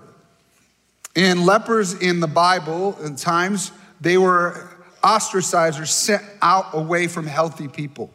And 1.15 1.45
lepers 1.45 1.93
in 1.93 2.19
the 2.19 2.27
Bible, 2.27 2.97
in 3.03 3.15
times, 3.15 3.71
they 4.01 4.17
were 4.17 4.69
ostracized 5.03 5.79
or 5.79 5.85
sent 5.85 6.23
out 6.41 6.73
away 6.73 7.07
from 7.07 7.27
healthy 7.27 7.67
people. 7.67 8.11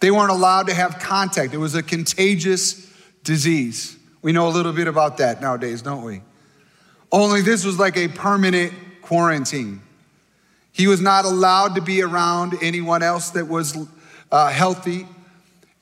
They 0.00 0.10
weren't 0.10 0.30
allowed 0.30 0.66
to 0.66 0.74
have 0.74 0.98
contact, 0.98 1.54
it 1.54 1.58
was 1.58 1.74
a 1.74 1.82
contagious 1.82 2.90
disease. 3.24 3.96
We 4.22 4.32
know 4.32 4.48
a 4.48 4.50
little 4.50 4.72
bit 4.72 4.86
about 4.86 5.18
that 5.18 5.40
nowadays, 5.40 5.82
don't 5.82 6.04
we? 6.04 6.22
Only 7.10 7.42
this 7.42 7.64
was 7.64 7.78
like 7.78 7.96
a 7.96 8.08
permanent 8.08 8.72
quarantine. 9.02 9.82
He 10.72 10.86
was 10.86 11.00
not 11.00 11.24
allowed 11.26 11.74
to 11.74 11.82
be 11.82 12.00
around 12.02 12.54
anyone 12.62 13.02
else 13.02 13.30
that 13.30 13.46
was 13.46 13.76
uh, 14.30 14.48
healthy. 14.48 15.06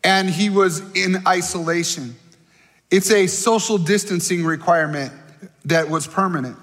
and 0.03 0.31
he 0.31 0.51
was 0.51 0.81
in 0.95 1.27
isolation. 1.27 2.17
It's 2.91 3.11
a 3.11 3.27
social 3.27 3.79
distancing 3.79 4.45
requirement 4.45 5.13
that 5.67 5.89
was 5.89 6.07
permanent. 6.07 6.57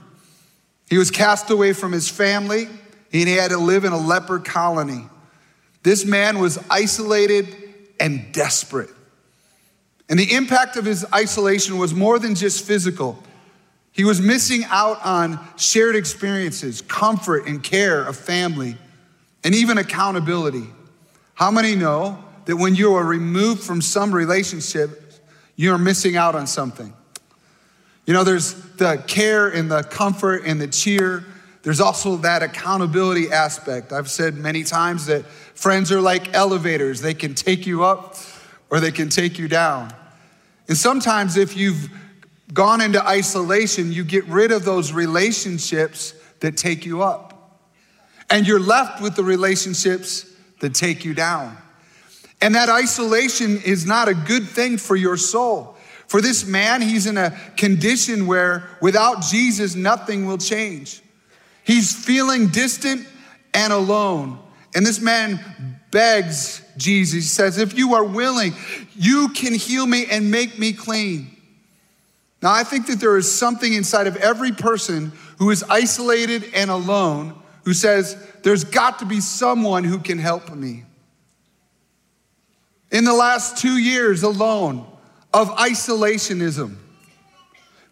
He 0.89 0.97
was 0.97 1.11
cast 1.11 1.49
away 1.49 1.73
from 1.73 1.91
his 1.91 2.09
family, 2.09 2.65
and 2.65 3.29
he 3.29 3.33
had 3.33 3.51
to 3.51 3.57
live 3.57 3.85
in 3.85 3.93
a 3.93 3.97
leper 3.97 4.39
colony. 4.39 5.05
This 5.83 6.05
man 6.05 6.39
was 6.39 6.57
isolated 6.69 7.55
and 7.99 8.31
desperate. 8.33 8.89
And 10.09 10.17
the 10.17 10.33
impact 10.33 10.77
of 10.77 10.85
his 10.85 11.05
isolation 11.13 11.77
was 11.77 11.93
more 11.93 12.17
than 12.17 12.35
just 12.35 12.65
physical. 12.65 13.21
He 13.91 14.05
was 14.05 14.21
missing 14.21 14.63
out 14.69 15.03
on 15.03 15.39
shared 15.57 15.95
experiences, 15.95 16.81
comfort 16.81 17.47
and 17.47 17.63
care 17.63 18.03
of 18.03 18.15
family, 18.15 18.77
and 19.43 19.53
even 19.55 19.77
accountability. 19.77 20.67
How 21.33 21.51
many 21.51 21.75
know 21.75 22.23
that 22.45 22.55
when 22.55 22.75
you 22.75 22.93
are 22.93 23.03
removed 23.03 23.63
from 23.63 23.81
some 23.81 24.13
relationship, 24.13 25.13
you're 25.55 25.77
missing 25.77 26.15
out 26.15 26.35
on 26.35 26.47
something? 26.47 26.93
You 28.05 28.13
know, 28.13 28.23
there's 28.23 28.53
the 28.75 29.03
care 29.07 29.49
and 29.49 29.69
the 29.69 29.83
comfort 29.83 30.43
and 30.45 30.61
the 30.61 30.67
cheer. 30.67 31.25
There's 31.63 31.81
also 31.81 32.15
that 32.17 32.43
accountability 32.43 33.31
aspect. 33.31 33.91
I've 33.91 34.09
said 34.09 34.35
many 34.35 34.63
times 34.63 35.07
that 35.07 35.25
friends 35.25 35.91
are 35.91 35.99
like 35.99 36.33
elevators, 36.33 37.01
they 37.01 37.13
can 37.13 37.35
take 37.35 37.67
you 37.67 37.83
up 37.83 38.15
or 38.69 38.79
they 38.79 38.91
can 38.91 39.09
take 39.09 39.39
you 39.39 39.47
down. 39.47 39.93
And 40.67 40.77
sometimes, 40.77 41.37
if 41.37 41.55
you've 41.55 41.89
gone 42.53 42.81
into 42.81 43.05
isolation, 43.05 43.91
you 43.91 44.03
get 44.03 44.25
rid 44.25 44.51
of 44.51 44.65
those 44.65 44.91
relationships 44.91 46.13
that 46.39 46.57
take 46.57 46.85
you 46.85 47.03
up. 47.03 47.33
And 48.29 48.45
you're 48.45 48.59
left 48.59 49.01
with 49.01 49.15
the 49.15 49.23
relationships 49.23 50.25
that 50.59 50.73
take 50.73 51.05
you 51.05 51.13
down. 51.13 51.57
And 52.41 52.55
that 52.55 52.69
isolation 52.69 53.61
is 53.65 53.85
not 53.85 54.07
a 54.07 54.13
good 54.13 54.47
thing 54.47 54.77
for 54.77 54.95
your 54.95 55.17
soul. 55.17 55.75
For 56.07 56.21
this 56.21 56.45
man, 56.45 56.81
he's 56.81 57.05
in 57.05 57.17
a 57.17 57.37
condition 57.57 58.27
where 58.27 58.69
without 58.81 59.23
Jesus, 59.23 59.75
nothing 59.75 60.25
will 60.25 60.37
change. 60.37 61.01
He's 61.63 61.93
feeling 61.93 62.47
distant 62.47 63.07
and 63.53 63.73
alone. 63.73 64.39
And 64.75 64.85
this 64.85 65.01
man 65.01 65.76
begs 65.91 66.61
Jesus. 66.77 67.13
He 67.15 67.21
says, 67.21 67.57
If 67.57 67.77
you 67.77 67.95
are 67.95 68.03
willing, 68.03 68.53
you 68.95 69.29
can 69.29 69.53
heal 69.53 69.85
me 69.85 70.05
and 70.09 70.31
make 70.31 70.57
me 70.59 70.73
clean. 70.73 71.35
Now, 72.41 72.51
I 72.51 72.63
think 72.63 72.87
that 72.87 72.99
there 72.99 73.17
is 73.17 73.31
something 73.31 73.73
inside 73.73 74.07
of 74.07 74.15
every 74.17 74.51
person 74.51 75.11
who 75.39 75.49
is 75.49 75.63
isolated 75.63 76.51
and 76.53 76.69
alone 76.69 77.35
who 77.63 77.73
says, 77.73 78.15
There's 78.43 78.63
got 78.63 78.99
to 78.99 79.05
be 79.05 79.21
someone 79.21 79.83
who 79.83 79.99
can 79.99 80.19
help 80.19 80.53
me. 80.53 80.83
In 82.91 83.03
the 83.03 83.13
last 83.13 83.57
two 83.57 83.77
years 83.77 84.23
alone 84.23 84.85
of 85.33 85.49
isolationism, 85.49 86.75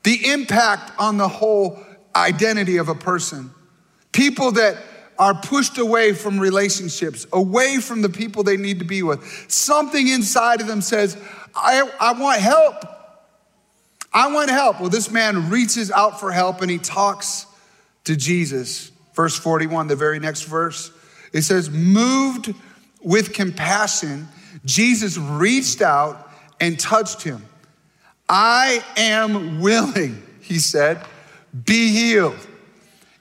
the 0.04 0.32
impact 0.32 0.92
on 1.00 1.18
the 1.18 1.28
whole 1.28 1.84
identity 2.16 2.78
of 2.78 2.88
a 2.88 2.96
person, 2.96 3.52
people 4.12 4.54
that 4.54 4.78
are 5.18 5.34
pushed 5.34 5.78
away 5.78 6.14
from 6.14 6.40
relationships, 6.40 7.26
away 7.32 7.78
from 7.78 8.02
the 8.02 8.10
people 8.10 8.44
they 8.44 8.58
need 8.58 8.80
to 8.80 8.86
be 8.86 9.04
with, 9.04 9.46
something 9.50 10.08
inside 10.08 10.62
of 10.62 10.68
them 10.68 10.82
says, 10.82 11.18
I, 11.56 11.90
I 12.00 12.14
want 12.14 12.42
help. 12.42 12.76
I 14.14 14.32
want 14.34 14.50
help. 14.50 14.80
Well, 14.80 14.90
this 14.90 15.12
man 15.12 15.50
reaches 15.50 15.92
out 15.92 16.20
for 16.20 16.32
help 16.32 16.62
and 16.62 16.72
he 16.72 16.78
talks 16.78 17.46
to 18.06 18.16
Jesus. 18.16 18.92
Verse 19.14 19.38
41, 19.38 19.88
the 19.88 19.96
very 19.96 20.20
next 20.20 20.44
verse, 20.44 20.92
it 21.34 21.44
says, 21.44 21.70
Moved 21.70 22.54
with 23.02 23.34
compassion, 23.34 24.28
Jesus 24.66 25.18
reached 25.18 25.82
out 25.82 26.30
and 26.60 26.80
touched 26.80 27.24
him. 27.24 27.46
I 28.28 28.84
am 28.98 29.62
willing, 29.62 30.24
he 30.42 30.60
said, 30.60 31.02
be 31.64 31.90
healed. 31.90 32.48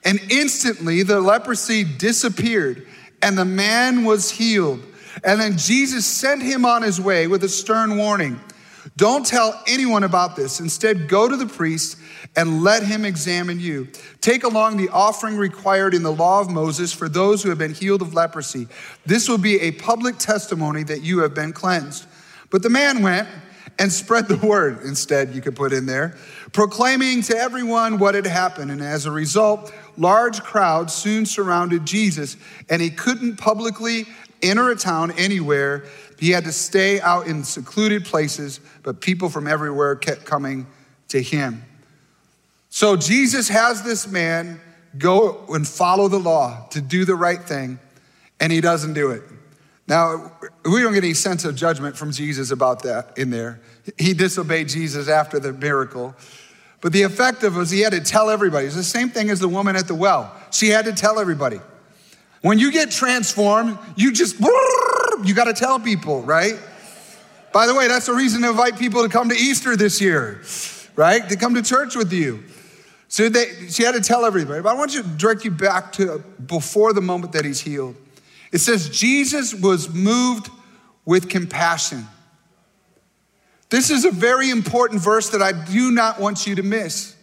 And 0.05 0.19
instantly 0.29 1.03
the 1.03 1.19
leprosy 1.19 1.83
disappeared 1.83 2.87
and 3.21 3.37
the 3.37 3.45
man 3.45 4.05
was 4.05 4.31
healed. 4.31 4.81
And 5.23 5.41
then 5.41 5.57
Jesus 5.57 6.05
sent 6.05 6.43
him 6.43 6.63
on 6.65 6.83
his 6.83 7.01
way 7.01 7.27
with 7.27 7.43
a 7.43 7.49
stern 7.49 7.97
warning 7.97 8.39
don't 8.97 9.25
tell 9.25 9.61
anyone 9.67 10.03
about 10.03 10.35
this. 10.35 10.59
Instead, 10.59 11.09
go 11.09 11.27
to 11.27 11.35
the 11.35 11.47
priest 11.47 11.97
and 12.35 12.61
let 12.63 12.83
him 12.83 13.03
examine 13.03 13.59
you. 13.59 13.87
Take 14.21 14.43
along 14.43 14.77
the 14.77 14.89
offering 14.89 15.37
required 15.37 15.93
in 15.93 16.03
the 16.03 16.11
law 16.11 16.39
of 16.39 16.49
Moses 16.49 16.93
for 16.93 17.09
those 17.09 17.41
who 17.41 17.49
have 17.49 17.57
been 17.57 17.73
healed 17.73 18.01
of 18.01 18.13
leprosy. 18.13 18.67
This 19.05 19.27
will 19.27 19.37
be 19.37 19.59
a 19.59 19.71
public 19.71 20.17
testimony 20.17 20.83
that 20.83 21.01
you 21.01 21.19
have 21.19 21.33
been 21.33 21.51
cleansed. 21.51 22.05
But 22.51 22.61
the 22.61 22.69
man 22.69 23.01
went 23.01 23.27
and 23.79 23.91
spread 23.91 24.27
the 24.27 24.37
word, 24.37 24.81
instead, 24.83 25.35
you 25.35 25.41
could 25.41 25.55
put 25.55 25.73
in 25.73 25.85
there, 25.85 26.15
proclaiming 26.53 27.21
to 27.23 27.35
everyone 27.35 27.97
what 27.97 28.15
had 28.15 28.25
happened. 28.25 28.71
And 28.71 28.81
as 28.81 29.05
a 29.05 29.11
result, 29.11 29.73
large 29.97 30.41
crowds 30.41 30.93
soon 30.93 31.25
surrounded 31.25 31.85
Jesus, 31.85 32.37
and 32.69 32.81
he 32.81 32.89
couldn't 32.89 33.37
publicly 33.37 34.05
enter 34.41 34.69
a 34.69 34.75
town 34.75 35.11
anywhere 35.11 35.85
he 36.19 36.29
had 36.29 36.45
to 36.45 36.51
stay 36.51 37.01
out 37.01 37.27
in 37.27 37.43
secluded 37.43 38.05
places, 38.05 38.59
but 38.83 39.01
people 39.01 39.29
from 39.29 39.47
everywhere 39.47 39.95
kept 39.95 40.25
coming 40.25 40.65
to 41.09 41.21
him. 41.21 41.63
So 42.69 42.95
Jesus 42.95 43.49
has 43.49 43.83
this 43.83 44.07
man 44.07 44.59
go 44.97 45.45
and 45.49 45.67
follow 45.67 46.07
the 46.07 46.19
law 46.19 46.67
to 46.71 46.81
do 46.81 47.05
the 47.05 47.15
right 47.15 47.41
thing, 47.41 47.79
and 48.39 48.51
he 48.51 48.61
doesn't 48.61 48.93
do 48.93 49.11
it. 49.11 49.23
Now, 49.87 50.31
we 50.63 50.81
don't 50.81 50.93
get 50.93 51.03
any 51.03 51.13
sense 51.13 51.45
of 51.45 51.55
judgment 51.55 51.95
from 51.95 52.11
Jesus 52.11 52.49
about 52.49 52.83
that 52.83 53.17
in 53.17 53.29
there. 53.29 53.61
He 53.99 54.13
disobeyed 54.13 54.67
Jesus 54.67 55.07
after 55.07 55.39
the 55.39 55.53
miracle. 55.53 56.15
But 56.81 56.93
the 56.93 57.03
effect 57.03 57.43
of 57.43 57.55
it 57.55 57.59
was 57.59 57.71
he 57.71 57.81
had 57.81 57.93
to 57.93 58.01
tell 58.01 58.29
everybody. 58.29 58.67
It's 58.67 58.75
the 58.75 58.83
same 58.83 59.09
thing 59.09 59.29
as 59.29 59.39
the 59.39 59.47
woman 59.47 59.75
at 59.75 59.87
the 59.87 59.95
well. 59.95 60.35
She 60.51 60.69
had 60.69 60.85
to 60.85 60.93
tell 60.93 61.19
everybody. 61.19 61.59
When 62.41 62.59
you 62.59 62.71
get 62.71 62.91
transformed, 62.91 63.77
you 63.95 64.11
just 64.11 64.39
you 64.39 65.33
got 65.33 65.45
to 65.45 65.53
tell 65.53 65.79
people, 65.79 66.21
right? 66.21 66.59
By 67.51 67.67
the 67.67 67.73
way, 67.73 67.87
that's 67.87 68.05
the 68.05 68.13
reason 68.13 68.41
to 68.41 68.49
invite 68.49 68.77
people 68.77 69.01
to 69.01 69.09
come 69.09 69.29
to 69.29 69.35
Easter 69.35 69.75
this 69.75 70.01
year, 70.01 70.41
right? 70.95 71.27
To 71.29 71.37
come 71.37 71.55
to 71.55 71.61
church 71.61 71.95
with 71.95 72.13
you. 72.13 72.43
So 73.07 73.29
they, 73.29 73.67
she 73.69 73.83
had 73.83 73.93
to 73.93 74.01
tell 74.01 74.25
everybody. 74.25 74.61
But 74.61 74.69
I 74.69 74.73
want 74.73 74.93
you 74.93 75.01
to 75.01 75.07
direct 75.07 75.45
you 75.45 75.51
back 75.51 75.93
to 75.93 76.21
before 76.45 76.91
the 76.91 77.01
moment 77.01 77.31
that 77.33 77.45
he's 77.45 77.61
healed. 77.61 77.95
It 78.51 78.59
says, 78.59 78.89
Jesus 78.89 79.53
was 79.53 79.93
moved 79.93 80.49
with 81.05 81.29
compassion. 81.29 82.05
This 83.75 83.89
is 83.89 84.05
a 84.05 84.11
very 84.11 84.51
important 84.51 85.01
verse 85.01 85.31
that 85.31 85.41
I 85.41 85.51
do 85.51 85.91
not 85.91 86.17
want 86.17 86.47
you 86.47 86.55
to 86.55 86.63
miss. 86.63 87.13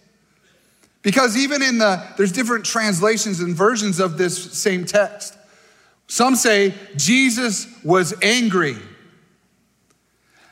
Because 1.00 1.34
even 1.34 1.62
in 1.62 1.78
the, 1.78 2.06
there's 2.18 2.30
different 2.30 2.66
translations 2.66 3.40
and 3.40 3.56
versions 3.56 3.98
of 3.98 4.18
this 4.18 4.52
same 4.52 4.84
text. 4.84 5.34
Some 6.08 6.36
say 6.36 6.74
Jesus 6.94 7.66
was 7.82 8.12
angry. 8.20 8.76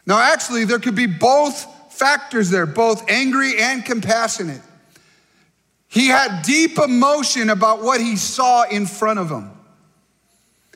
Now, 0.06 0.18
actually, 0.18 0.64
there 0.64 0.78
could 0.78 0.94
be 0.94 1.04
both 1.04 1.66
factors 1.92 2.48
there, 2.48 2.64
both 2.64 3.06
angry 3.10 3.58
and 3.58 3.84
compassionate. 3.84 4.62
He 5.86 6.06
had 6.06 6.40
deep 6.40 6.78
emotion 6.78 7.50
about 7.50 7.82
what 7.82 8.00
he 8.00 8.16
saw 8.16 8.62
in 8.62 8.86
front 8.86 9.18
of 9.18 9.30
him. 9.30 9.50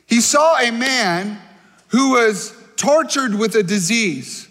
He 0.05 0.21
saw 0.21 0.59
a 0.59 0.69
man 0.69 1.39
who 1.87 2.11
was 2.11 2.53
tortured 2.75 3.33
with 3.33 3.55
a 3.55 3.63
disease. 3.63 4.49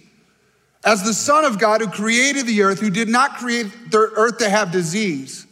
As 0.84 1.02
the 1.02 1.14
Son 1.14 1.44
of 1.44 1.58
God 1.58 1.80
who 1.80 1.88
created 1.88 2.46
the 2.46 2.62
earth, 2.62 2.78
who 2.78 2.90
did 2.90 3.08
not 3.08 3.36
create 3.36 3.90
the 3.90 3.98
earth 3.98 4.38
to 4.38 4.50
have 4.50 4.70
disease, 4.70 5.46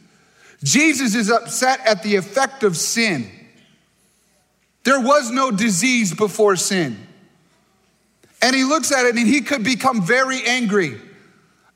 Jesus 0.63 1.15
is 1.15 1.31
upset 1.31 1.81
at 1.87 2.03
the 2.03 2.17
effect 2.17 2.63
of 2.63 2.77
sin. 2.77 3.31
There 4.85 5.01
was 5.01 5.31
no 5.31 5.51
disease 5.51 6.15
before 6.15 6.57
sin. 6.57 6.99
And 8.43 8.55
he 8.55 8.65
looks 8.65 8.93
at 8.93 9.07
it 9.07 9.17
and 9.17 9.27
he 9.27 9.41
could 9.41 9.65
become 9.65 10.03
very 10.03 10.45
angry 10.45 11.01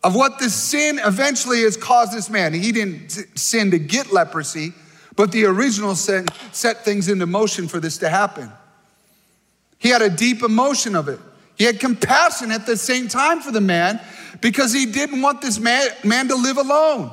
of 0.02 0.14
what 0.14 0.38
the 0.38 0.50
sin 0.50 1.00
eventually 1.04 1.62
has 1.62 1.76
caused 1.76 2.12
this 2.12 2.28
man. 2.28 2.52
He 2.52 2.72
didn't 2.72 3.10
sin 3.38 3.70
to 3.70 3.78
get 3.78 4.12
leprosy, 4.12 4.72
but 5.14 5.32
the 5.32 5.46
original 5.46 5.94
sin 5.94 6.26
set 6.52 6.84
things 6.84 7.08
into 7.08 7.26
motion 7.26 7.68
for 7.68 7.80
this 7.80 7.98
to 7.98 8.08
happen. 8.08 8.50
He 9.78 9.88
had 9.88 10.02
a 10.02 10.10
deep 10.10 10.42
emotion 10.42 10.94
of 10.94 11.08
it. 11.08 11.20
He 11.56 11.64
had 11.64 11.80
compassion 11.80 12.50
at 12.50 12.66
the 12.66 12.76
same 12.76 13.08
time 13.08 13.40
for 13.40 13.50
the 13.50 13.60
man 13.60 14.00
because 14.40 14.72
he 14.72 14.86
didn't 14.86 15.22
want 15.22 15.40
this 15.40 15.58
man, 15.58 15.88
man 16.04 16.28
to 16.28 16.34
live 16.34 16.58
alone. 16.58 17.10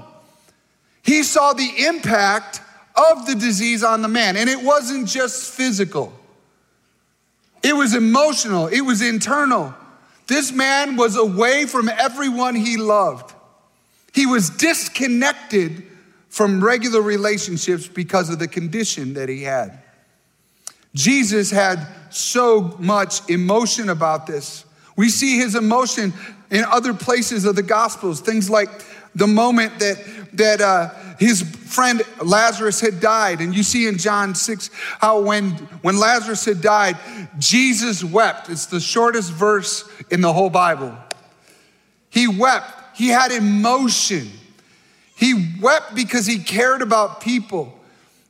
He 1.02 1.24
saw 1.24 1.54
the 1.54 1.86
impact 1.86 2.62
of 2.96 3.26
the 3.26 3.36
disease 3.36 3.84
on 3.84 4.02
the 4.02 4.08
man. 4.08 4.38
And 4.38 4.50
it 4.50 4.62
wasn't 4.62 5.08
just 5.08 5.54
physical, 5.54 6.14
it 7.62 7.76
was 7.76 7.96
emotional, 7.96 8.68
it 8.68 8.82
was 8.82 9.02
internal. 9.02 9.74
This 10.26 10.54
man 10.54 10.96
was 10.96 11.18
away 11.18 11.66
from 11.66 11.90
everyone 11.90 12.56
he 12.56 12.78
loved. 12.78 13.36
He 14.14 14.26
was 14.26 14.50
disconnected 14.50 15.84
from 16.30 16.64
regular 16.64 17.02
relationships 17.02 17.88
because 17.88 18.30
of 18.30 18.40
the 18.40 18.48
condition 18.48 19.16
that 19.16 19.28
he 19.28 19.44
had. 19.44 19.83
Jesus 20.96 21.50
had 21.50 21.88
so 22.10 22.76
much 22.80 23.28
emotion 23.30 23.90
about 23.90 24.28
this, 24.28 24.66
We 24.96 25.10
see 25.10 25.38
his 25.38 25.56
emotion 25.56 26.14
in 26.52 26.64
other 26.66 26.94
places 26.94 27.46
of 27.46 27.56
the 27.56 27.64
Gospels, 27.64 28.22
things 28.22 28.50
like 28.50 28.70
the 29.16 29.28
moment 29.28 29.80
that, 29.80 29.98
that 30.34 30.62
uh, 30.62 30.90
his 31.18 31.42
friend 31.42 32.04
Lazarus 32.22 32.80
had 32.80 33.00
died. 33.00 33.42
And 33.42 33.56
you 33.56 33.64
see 33.64 33.88
in 33.88 33.98
John 33.98 34.36
6 34.36 34.70
how 35.00 35.22
when, 35.22 35.52
when 35.82 35.98
Lazarus 35.98 36.46
had 36.46 36.62
died, 36.62 36.98
Jesus 37.40 38.04
wept. 38.04 38.50
It's 38.50 38.68
the 38.68 38.80
shortest 38.80 39.32
verse 39.32 39.90
in 40.12 40.22
the 40.22 40.32
whole 40.32 40.50
Bible. 40.50 40.96
He 42.10 42.28
wept, 42.28 42.72
he 42.96 43.08
had 43.08 43.32
emotion. 43.32 44.30
He 45.16 45.58
wept 45.62 45.96
because 45.96 46.26
he 46.26 46.40
cared 46.40 46.82
about 46.82 47.22
people. 47.22 47.80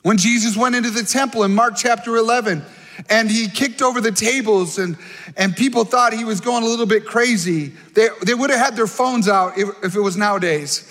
When 0.04 0.18
Jesus 0.18 0.56
went 0.56 0.76
into 0.76 0.92
the 0.92 1.04
temple 1.04 1.44
in 1.44 1.56
Mark 1.56 1.76
chapter 1.76 2.16
11, 2.16 2.64
and 3.10 3.30
he 3.30 3.48
kicked 3.48 3.82
over 3.82 4.02
the 4.02 4.12
tables 4.12 4.78
and, 4.78 4.98
and 5.36 5.56
people 5.56 5.84
thought 5.84 6.14
he 6.14 6.26
was 6.26 6.42
going 6.42 6.64
a 6.64 6.66
little 6.66 6.86
bit 6.86 7.06
crazy. 7.06 7.74
They, 7.94 8.10
they 8.26 8.34
would 8.34 8.50
have 8.50 8.60
had 8.60 8.76
their 8.76 8.88
phones 8.88 9.28
out 9.28 9.58
if, 9.58 9.70
if 9.84 9.96
it 9.96 10.00
was 10.00 10.16
nowadays. 10.16 10.90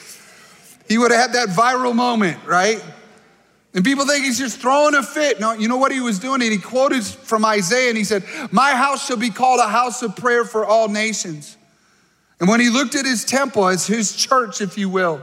He 0.88 0.99
would 0.99 1.11
have 1.11 1.21
had 1.21 1.33
that 1.35 1.57
viral 1.57 1.95
moment 1.95 2.38
right? 2.45 2.85
And 3.75 3.85
people 3.85 4.07
think 4.07 4.25
he's 4.25 4.38
just 4.38 4.61
throwing 4.61 4.95
a 4.95 5.02
fit. 5.02 5.40
No 5.40 5.52
you 5.52 5.69
know 5.69 5.76
what 5.76 5.92
he 5.92 6.00
was 6.00 6.19
doing? 6.19 6.42
And 6.42 6.52
he 6.52 6.59
quoted 6.59 7.04
from 7.04 7.45
isaiah 7.45 7.88
and 7.88 7.97
he 7.97 8.04
said 8.04 8.25
my 8.50 8.73
house 8.73 9.07
shall 9.07 9.16
be 9.16 9.31
called 9.31 9.61
a 9.61 9.69
house 9.69 10.02
of 10.02 10.16
prayer 10.16 10.45
for 10.45 10.66
all 10.66 10.88
nations. 10.88 11.57
And 12.40 12.49
when 12.49 12.59
he 12.59 12.69
looked 12.69 12.97
at 12.97 13.07
his 13.07 13.25
temple 13.25 13.69
as 13.69 13.87
his 13.87 14.14
church 14.16 14.61
if 14.61 14.76
you 14.76 14.88
will 14.88 15.23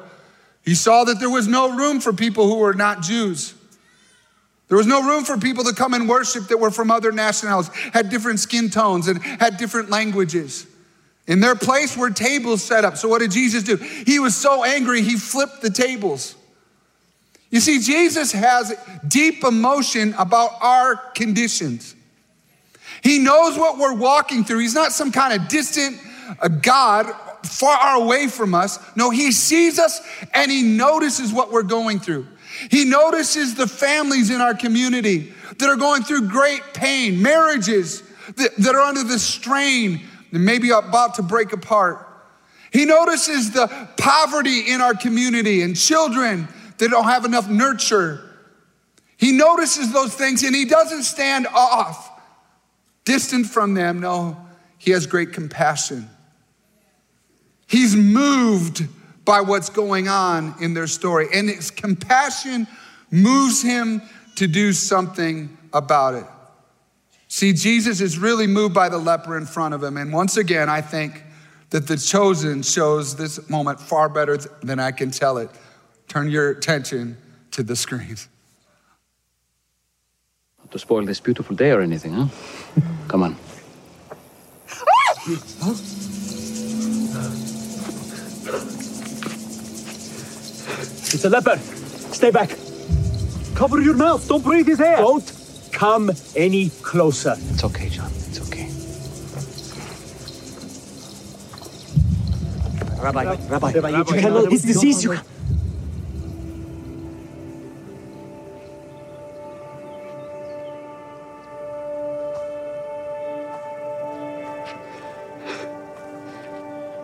he 0.64 0.76
saw 0.76 1.04
that 1.04 1.20
there 1.20 1.30
was 1.30 1.48
no 1.48 1.76
room 1.76 2.00
for 2.00 2.14
people 2.14 2.48
who 2.48 2.58
were 2.58 2.74
not 2.74 3.02
jews 3.02 3.54
there 4.70 4.78
was 4.78 4.88
no 4.88 5.04
room 5.06 5.26
for 5.26 5.38
people 5.38 5.64
to 5.66 5.74
come 5.74 5.94
and 5.94 6.08
worship 6.08 6.48
that 6.48 6.58
were 6.60 6.72
from 6.72 6.92
other 6.92 7.12
nationalities, 7.12 7.74
had 7.92 8.10
different 8.10 8.40
skin 8.40 8.70
tones, 8.70 9.08
and 9.08 9.22
had 9.22 9.58
different 9.58 9.90
languages. 9.90 10.66
In 11.28 11.40
their 11.40 11.56
place 11.56 11.98
were 11.98 12.12
tables 12.12 12.64
set 12.64 12.86
up. 12.86 12.96
So, 12.96 13.10
what 13.10 13.20
did 13.20 13.32
Jesus 13.32 13.64
do? 13.64 13.76
He 13.76 14.20
was 14.20 14.36
so 14.36 14.64
angry, 14.64 15.02
he 15.02 15.16
flipped 15.16 15.62
the 15.62 15.70
tables. 15.70 16.36
You 17.50 17.60
see, 17.60 17.80
Jesus 17.80 18.32
has 18.32 18.74
deep 19.08 19.44
emotion 19.44 20.14
about 20.20 20.52
our 20.62 20.96
conditions. 20.96 21.96
He 23.02 23.18
knows 23.18 23.58
what 23.58 23.80
we're 23.80 23.96
walking 23.96 24.44
through. 24.44 24.60
He's 24.60 24.76
not 24.76 24.92
some 24.92 25.12
kind 25.12 25.40
of 25.40 25.48
distant 25.48 25.98
God 26.62 27.12
far 27.44 27.96
away 27.96 28.28
from 28.28 28.54
us. 28.54 28.78
No, 28.96 29.10
He 29.10 29.32
sees 29.32 29.80
us 29.80 30.02
and 30.34 30.52
He 30.52 30.62
notices 30.62 31.34
what 31.34 31.52
we're 31.52 31.64
going 31.64 32.00
through. 32.00 32.28
He 32.70 32.86
notices 32.86 33.56
the 33.56 33.68
families 33.68 34.30
in 34.30 34.42
our 34.42 34.54
community 34.54 35.34
that 35.58 35.70
are 35.70 35.76
going 35.76 36.04
through 36.04 36.30
great 36.30 36.62
pain, 36.74 37.22
marriages 37.22 38.04
that, 38.36 38.56
that 38.58 38.76
are 38.76 38.82
under 38.82 39.04
the 39.04 39.20
strain 39.20 40.02
and 40.32 40.46
maybe 40.46 40.70
about 40.72 41.16
to 41.16 41.24
break 41.24 41.54
apart. 41.54 42.06
He 42.72 42.86
notices 42.86 43.52
the 43.52 43.68
poverty 43.98 44.72
in 44.72 44.82
our 44.82 44.94
community 44.94 45.62
and 45.62 45.76
children 45.76 46.48
that 46.78 46.90
don't 46.90 47.06
have 47.06 47.26
enough 47.26 47.50
nurture. 47.50 48.22
He 49.18 49.32
notices 49.32 49.92
those 49.92 50.14
things 50.14 50.44
and 50.44 50.56
he 50.56 50.66
doesn't 50.66 51.04
stand 51.04 51.48
off, 51.48 52.12
distant 53.06 53.48
from 53.48 53.74
them. 53.74 54.00
No, 54.00 54.38
he 54.78 54.92
has 54.92 55.08
great 55.08 55.34
compassion. 55.34 56.10
He's 57.68 57.96
moved 57.96 58.88
by 59.30 59.42
what's 59.42 59.70
going 59.70 60.08
on 60.08 60.56
in 60.60 60.74
their 60.74 60.88
story. 60.88 61.28
And 61.32 61.48
his 61.48 61.70
compassion 61.70 62.66
moves 63.12 63.62
him 63.62 64.02
to 64.38 64.48
do 64.48 64.74
something 64.74 65.56
about 65.72 66.16
it. 66.16 66.26
See, 67.28 67.54
Jesus 67.54 68.02
is 68.02 68.18
really 68.18 68.48
moved 68.48 68.74
by 68.74 68.90
the 68.90 68.98
leper 68.98 69.38
in 69.38 69.46
front 69.46 69.76
of 69.76 69.84
him. 69.84 69.98
And 69.98 70.12
once 70.12 70.36
again, 70.36 70.68
I 70.68 70.82
think 70.82 71.24
that 71.70 71.86
the 71.86 71.96
chosen 71.96 72.64
shows 72.64 73.18
this 73.18 73.48
moment 73.52 73.80
far 73.80 74.10
better 74.10 74.36
than 74.64 74.80
I 74.80 74.90
can 74.90 75.12
tell 75.12 75.38
it. 75.38 75.52
Turn 76.08 76.32
your 76.32 76.50
attention 76.50 77.16
to 77.52 77.62
the 77.62 77.76
screens. 77.76 78.28
Not 80.58 80.72
to 80.72 80.80
spoil 80.80 81.06
this 81.06 81.20
beautiful 81.20 81.56
day 81.56 81.70
or 81.70 81.82
anything, 81.82 82.14
huh? 82.14 82.30
Come 83.08 83.22
on. 83.22 83.36
It's 91.12 91.26
a 91.26 91.30
leopard. 91.30 91.60
Stay 91.60 92.30
back. 92.30 92.50
Cover 93.56 93.82
your 93.82 93.96
mouth. 93.96 94.28
Don't 94.28 94.44
breathe 94.44 94.68
his 94.68 94.80
air. 94.80 94.98
Don't 94.98 95.70
come 95.72 96.12
any 96.36 96.70
closer. 96.84 97.36
It's 97.50 97.64
okay, 97.64 97.90
John. 97.90 98.12
It's 98.12 98.40
okay. 98.48 98.70
Rabbi, 103.02 103.24
Rabbi, 103.48 103.72
Rabbi, 103.72 103.90
you 103.90 104.04
cannot. 104.04 104.52
His 104.52 104.64
disease. 104.64 105.04
You 105.04 105.12
can... 105.12 105.24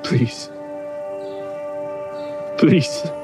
Please. 0.04 0.50
Please. 2.60 3.15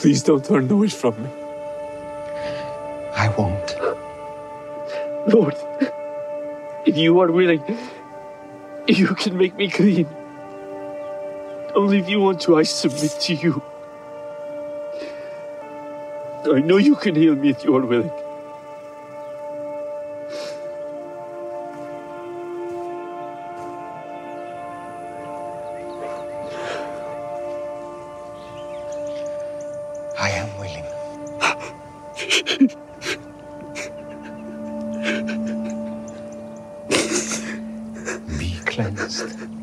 Please 0.00 0.22
don't 0.22 0.42
turn 0.42 0.70
away 0.70 0.88
from 0.88 1.22
me. 1.22 1.28
I 3.14 3.28
won't. 3.36 3.76
Lord, 5.28 5.54
if 6.86 6.96
you 6.96 7.20
are 7.20 7.30
willing, 7.30 7.62
you 8.88 9.08
can 9.08 9.36
make 9.36 9.54
me 9.56 9.68
clean. 9.68 10.08
Only 11.74 11.98
if 11.98 12.08
you 12.08 12.18
want 12.18 12.40
to, 12.42 12.56
I 12.56 12.62
submit 12.62 13.10
to 13.20 13.34
you. 13.34 13.62
I 16.50 16.60
know 16.60 16.78
you 16.78 16.96
can 16.96 17.14
heal 17.14 17.34
me 17.34 17.50
if 17.50 17.62
you 17.62 17.76
are 17.76 17.84
willing. 17.84 18.10
Be 38.38 38.58
cleansed. 38.66 39.59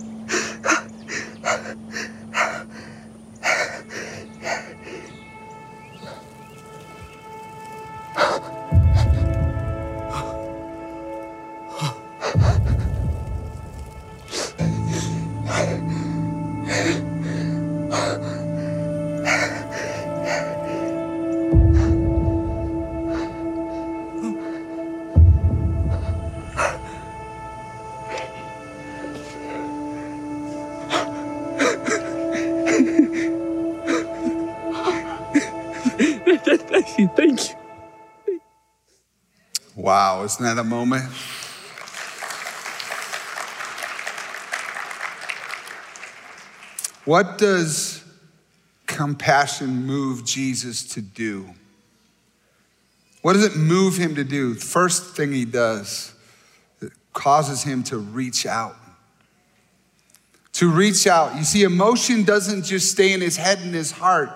Isn't 40.27 40.43
that 40.43 40.57
a 40.57 40.63
moment? 40.63 41.05
What 47.05 47.37
does 47.37 48.03
compassion 48.87 49.85
move 49.85 50.25
Jesus 50.25 50.83
to 50.95 51.01
do? 51.01 51.49
What 53.21 53.33
does 53.33 53.45
it 53.45 53.55
move 53.55 53.95
him 53.95 54.15
to 54.15 54.25
do? 54.25 54.55
The 54.55 54.59
first 54.59 55.15
thing 55.15 55.31
he 55.31 55.45
does, 55.45 56.13
it 56.81 56.91
causes 57.13 57.63
him 57.63 57.83
to 57.83 57.97
reach 57.97 58.45
out. 58.45 58.75
To 60.53 60.69
reach 60.69 61.07
out. 61.07 61.37
You 61.37 61.45
see, 61.45 61.63
emotion 61.63 62.23
doesn't 62.23 62.63
just 62.63 62.91
stay 62.91 63.13
in 63.13 63.21
his 63.21 63.37
head 63.37 63.59
and 63.59 63.73
his 63.73 63.91
heart, 63.91 64.29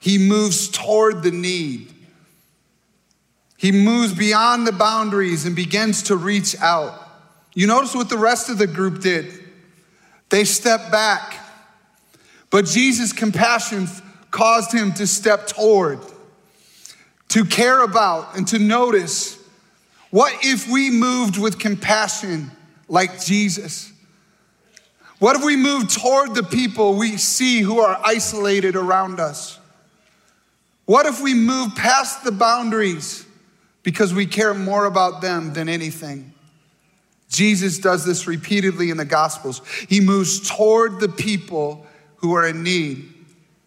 he 0.00 0.16
moves 0.16 0.68
toward 0.68 1.22
the 1.22 1.30
need. 1.30 1.93
He 3.64 3.72
moves 3.72 4.12
beyond 4.12 4.66
the 4.66 4.72
boundaries 4.72 5.46
and 5.46 5.56
begins 5.56 6.02
to 6.02 6.16
reach 6.16 6.54
out. 6.60 7.00
You 7.54 7.66
notice 7.66 7.94
what 7.94 8.10
the 8.10 8.18
rest 8.18 8.50
of 8.50 8.58
the 8.58 8.66
group 8.66 9.00
did. 9.00 9.42
They 10.28 10.44
stepped 10.44 10.92
back. 10.92 11.42
But 12.50 12.66
Jesus' 12.66 13.14
compassion 13.14 13.88
caused 14.30 14.70
him 14.70 14.92
to 14.92 15.06
step 15.06 15.46
toward, 15.46 16.00
to 17.28 17.46
care 17.46 17.82
about, 17.82 18.36
and 18.36 18.46
to 18.48 18.58
notice 18.58 19.42
what 20.10 20.44
if 20.44 20.68
we 20.68 20.90
moved 20.90 21.38
with 21.38 21.58
compassion 21.58 22.50
like 22.86 23.24
Jesus? 23.24 23.90
What 25.20 25.36
if 25.36 25.42
we 25.42 25.56
move 25.56 25.88
toward 25.88 26.34
the 26.34 26.42
people 26.42 26.96
we 26.96 27.16
see 27.16 27.60
who 27.60 27.80
are 27.80 27.98
isolated 28.04 28.76
around 28.76 29.20
us? 29.20 29.58
What 30.84 31.06
if 31.06 31.22
we 31.22 31.32
move 31.32 31.74
past 31.74 32.24
the 32.24 32.32
boundaries 32.32 33.23
because 33.84 34.12
we 34.12 34.26
care 34.26 34.52
more 34.52 34.86
about 34.86 35.20
them 35.20 35.52
than 35.52 35.68
anything? 35.68 36.32
Jesus 37.28 37.78
does 37.78 38.04
this 38.04 38.26
repeatedly 38.26 38.90
in 38.90 38.96
the 38.96 39.04
Gospels. 39.04 39.62
He 39.88 40.00
moves 40.00 40.48
toward 40.48 41.00
the 41.00 41.08
people 41.08 41.86
who 42.16 42.34
are 42.34 42.46
in 42.46 42.62
need. 42.62 43.12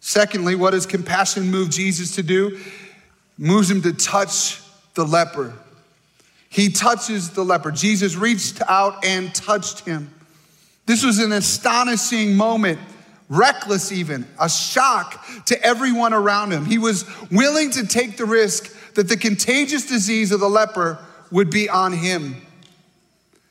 Secondly, 0.00 0.54
what 0.54 0.70
does 0.72 0.86
compassion 0.86 1.50
move 1.50 1.70
Jesus 1.70 2.14
to 2.16 2.22
do? 2.22 2.58
Moves 3.36 3.70
him 3.70 3.82
to 3.82 3.92
touch 3.92 4.60
the 4.94 5.04
leper. 5.04 5.54
He 6.48 6.70
touches 6.70 7.30
the 7.30 7.44
leper. 7.44 7.70
Jesus 7.70 8.16
reached 8.16 8.62
out 8.68 9.04
and 9.04 9.34
touched 9.34 9.80
him. 9.80 10.12
This 10.86 11.04
was 11.04 11.18
an 11.18 11.32
astonishing 11.32 12.34
moment, 12.34 12.78
reckless 13.28 13.92
even, 13.92 14.26
a 14.40 14.48
shock 14.48 15.22
to 15.44 15.62
everyone 15.62 16.14
around 16.14 16.52
him. 16.52 16.64
He 16.64 16.78
was 16.78 17.04
willing 17.30 17.70
to 17.72 17.86
take 17.86 18.16
the 18.16 18.24
risk 18.24 18.74
that 18.98 19.08
the 19.08 19.16
contagious 19.16 19.86
disease 19.86 20.32
of 20.32 20.40
the 20.40 20.48
leper 20.48 20.98
would 21.30 21.50
be 21.50 21.68
on 21.68 21.92
him. 21.92 22.34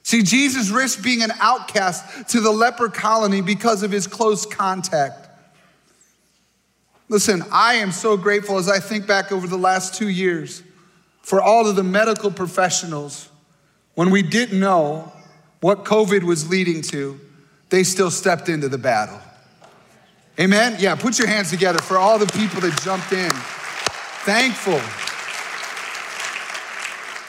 See, 0.04 0.22
Jesus 0.22 0.70
risked 0.70 1.02
being 1.02 1.24
an 1.24 1.32
outcast 1.40 2.28
to 2.32 2.42
the 2.42 2.52
leper 2.52 2.90
colony 2.90 3.40
because 3.40 3.82
of 3.82 3.90
his 3.90 4.08
close 4.08 4.46
contact. 4.46 5.30
Listen, 7.08 7.46
I 7.50 7.76
am 7.76 7.94
so 7.94 8.18
grateful 8.18 8.58
as 8.58 8.68
I 8.68 8.80
think 8.80 9.08
back 9.08 9.32
over 9.32 9.48
the 9.48 9.58
last 9.58 9.96
two 9.96 10.10
years 10.10 10.64
for 11.22 11.42
all 11.42 11.66
of 11.66 11.78
the 11.78 11.84
medical 11.84 12.30
professionals 12.30 13.30
when 13.96 14.10
we 14.10 14.24
didn't 14.24 14.60
know 14.60 15.14
what 15.62 15.86
COVID 15.86 16.24
was 16.24 16.50
leading 16.50 16.82
to 16.82 17.22
they 17.70 17.86
still 17.86 18.12
stepped 18.12 18.50
into 18.50 18.68
the 18.68 18.78
battle. 18.78 19.22
Amen? 20.38 20.76
Yeah, 20.78 20.96
put 20.96 21.18
your 21.18 21.30
hands 21.30 21.52
together 21.52 21.80
for 21.80 21.98
all 21.98 22.20
the 22.20 22.28
people 22.28 22.60
that 22.60 22.82
jumped 22.82 23.14
in. 23.14 23.32
Thankful. 24.26 25.07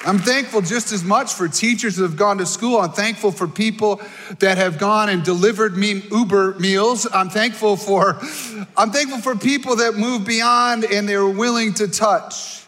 I'm 0.07 0.19
thankful 0.19 0.61
just 0.61 0.93
as 0.93 1.03
much 1.03 1.35
for 1.35 1.49
teachers 1.49 1.97
that 1.97 2.05
have 2.05 2.17
gone 2.17 2.39
to 2.39 2.47
school. 2.47 2.79
I'm 2.79 2.93
thankful 2.93 3.33
for 3.33 3.49
people 3.49 4.01
that 4.39 4.57
have 4.57 4.79
gone 4.79 5.09
and 5.09 5.25
delivered 5.25 5.77
me 5.77 6.03
Uber 6.11 6.55
meals. 6.61 7.07
I'm 7.13 7.31
thankful 7.31 7.77
for 7.77 8.19
I'm 8.77 8.93
thankful 8.93 9.19
for 9.19 9.35
people 9.35 9.77
that 9.77 9.97
move 9.97 10.25
beyond 10.25 10.85
and 10.85 11.09
they're 11.09 11.29
willing 11.29 11.75
to 11.75 11.89
touch. 11.89 12.65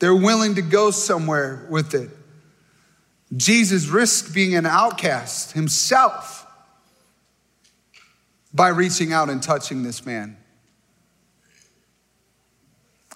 They're 0.00 0.16
willing 0.16 0.56
to 0.56 0.62
go 0.62 0.90
somewhere 0.90 1.66
with 1.70 1.94
it. 1.94 2.10
Jesus 3.36 3.86
risked 3.86 4.34
being 4.34 4.54
an 4.54 4.66
outcast 4.66 5.52
himself 5.52 6.46
by 8.52 8.68
reaching 8.68 9.12
out 9.12 9.30
and 9.30 9.42
touching 9.42 9.82
this 9.82 10.04
man. 10.04 10.36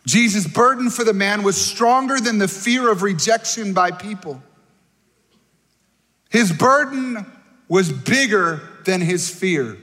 Jesus' 0.07 0.47
burden 0.47 0.91
for 0.91 1.05
the 1.05 1.13
man 1.13 1.43
was 1.43 1.61
stronger 1.61 2.19
than 2.19 2.39
the 2.39 2.49
fear 2.49 2.91
of 2.91 3.03
rejection 3.03 3.73
by 3.73 3.91
people. 3.91 4.43
His 6.31 6.53
burden 6.53 7.27
was 7.69 7.93
bigger 7.93 8.61
than 8.85 9.01
his 9.01 9.29
fear. 9.29 9.77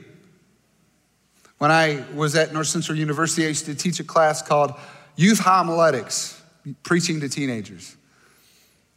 When 1.58 1.70
I 1.70 2.04
was 2.14 2.34
at 2.34 2.52
North 2.52 2.68
Central 2.68 2.96
University, 2.96 3.44
I 3.44 3.48
used 3.48 3.66
to 3.66 3.74
teach 3.74 4.00
a 4.00 4.04
class 4.04 4.42
called 4.42 4.74
Youth 5.16 5.40
Homiletics, 5.40 6.40
preaching 6.82 7.20
to 7.20 7.28
teenagers. 7.28 7.96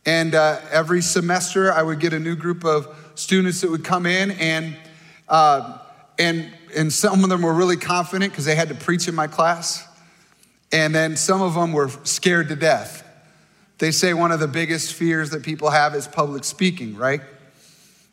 And 0.06 0.34
uh, 0.34 0.60
every 0.72 1.02
semester, 1.02 1.72
I 1.72 1.84
would 1.84 2.00
get 2.00 2.14
a 2.14 2.20
new 2.20 2.36
group 2.36 2.66
of 2.66 2.88
students 3.16 3.62
that 3.62 3.70
would 3.70 3.84
come 3.84 4.06
in, 4.06 4.32
and 4.32 4.76
uh, 5.28 5.78
and, 6.20 6.54
and 6.76 6.94
some 6.94 7.24
of 7.24 7.30
them 7.30 7.42
were 7.42 7.54
really 7.54 7.78
confident 7.78 8.32
because 8.32 8.46
they 8.46 8.56
had 8.56 8.70
to 8.70 8.76
preach 8.76 9.08
in 9.08 9.16
my 9.16 9.28
class. 9.28 9.88
And 10.72 10.96
then 10.96 11.18
some 11.18 11.42
of 11.42 11.54
them 11.54 11.74
were 11.74 11.90
scared 12.04 12.50
to 12.50 12.56
death. 12.56 13.04
They 13.78 13.92
say 13.92 14.14
one 14.14 14.32
of 14.32 14.40
the 14.40 14.48
biggest 14.48 14.94
fears 14.94 15.32
that 15.32 15.44
people 15.44 15.72
have 15.72 15.96
is 15.96 16.08
public 16.08 16.44
speaking, 16.44 16.96
right? 16.96 17.22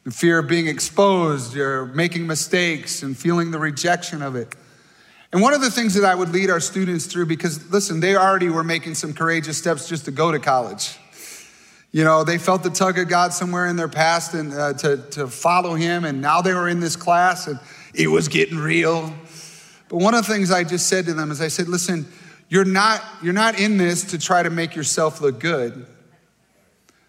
The 0.05 0.11
fear 0.11 0.39
of 0.39 0.49
being 0.49 0.67
exposed 0.67 1.57
or 1.57 1.87
making 1.87 2.27
mistakes 2.27 3.03
and 3.03 3.17
feeling 3.17 3.51
the 3.51 3.59
rejection 3.59 4.23
of 4.23 4.35
it. 4.35 4.55
And 5.31 5.43
one 5.43 5.53
of 5.53 5.61
the 5.61 5.71
things 5.71 5.93
that 5.95 6.05
I 6.05 6.15
would 6.15 6.31
lead 6.31 6.49
our 6.49 6.61
students 6.61 7.05
through, 7.07 7.27
because 7.27 7.71
listen, 7.71 8.01
they 8.01 8.17
already 8.17 8.49
were 8.49 8.65
making 8.65 8.95
some 8.95 9.13
courageous 9.13 9.59
steps 9.59 9.87
just 9.87 10.07
to 10.07 10.11
go 10.11 10.33
to 10.33 10.39
college. 10.39 10.97
You 11.93 12.05
know, 12.05 12.25
they 12.25 12.39
felt 12.39 12.63
the 12.63 12.71
tug 12.71 12.99
of 12.99 13.09
God 13.09 13.33
somewhere 13.33 13.67
in 13.67 13.77
their 13.77 13.89
past 13.89 14.35
and 14.35 14.53
uh, 14.53 14.73
to, 14.75 14.97
to 15.11 15.27
follow 15.27 15.75
Him, 15.75 16.05
and 16.05 16.21
now 16.21 16.41
they 16.41 16.55
were 16.55 16.69
in 16.69 16.81
this 16.81 16.97
class. 16.97 17.47
And 17.47 17.59
it 17.95 18.09
was 18.09 18.29
getting 18.29 18.59
real. 18.59 19.13
But 19.89 19.99
one 19.99 20.15
of 20.15 20.27
the 20.27 20.33
things 20.33 20.51
I 20.51 20.65
just 20.65 20.87
said 20.87 21.07
to 21.07 21.15
them 21.15 21.31
is 21.31 21.41
I 21.41 21.49
said, 21.49 21.69
listen, 21.69 22.07
you're 22.49 22.65
not, 22.65 23.03
you're 23.23 23.35
not 23.35 23.61
in 23.61 23.77
this 23.77 24.05
to 24.13 24.19
try 24.19 24.43
to 24.43 24.51
make 24.51 24.75
yourself 24.75 25.21
look 25.21 25.39
good. 25.39 25.87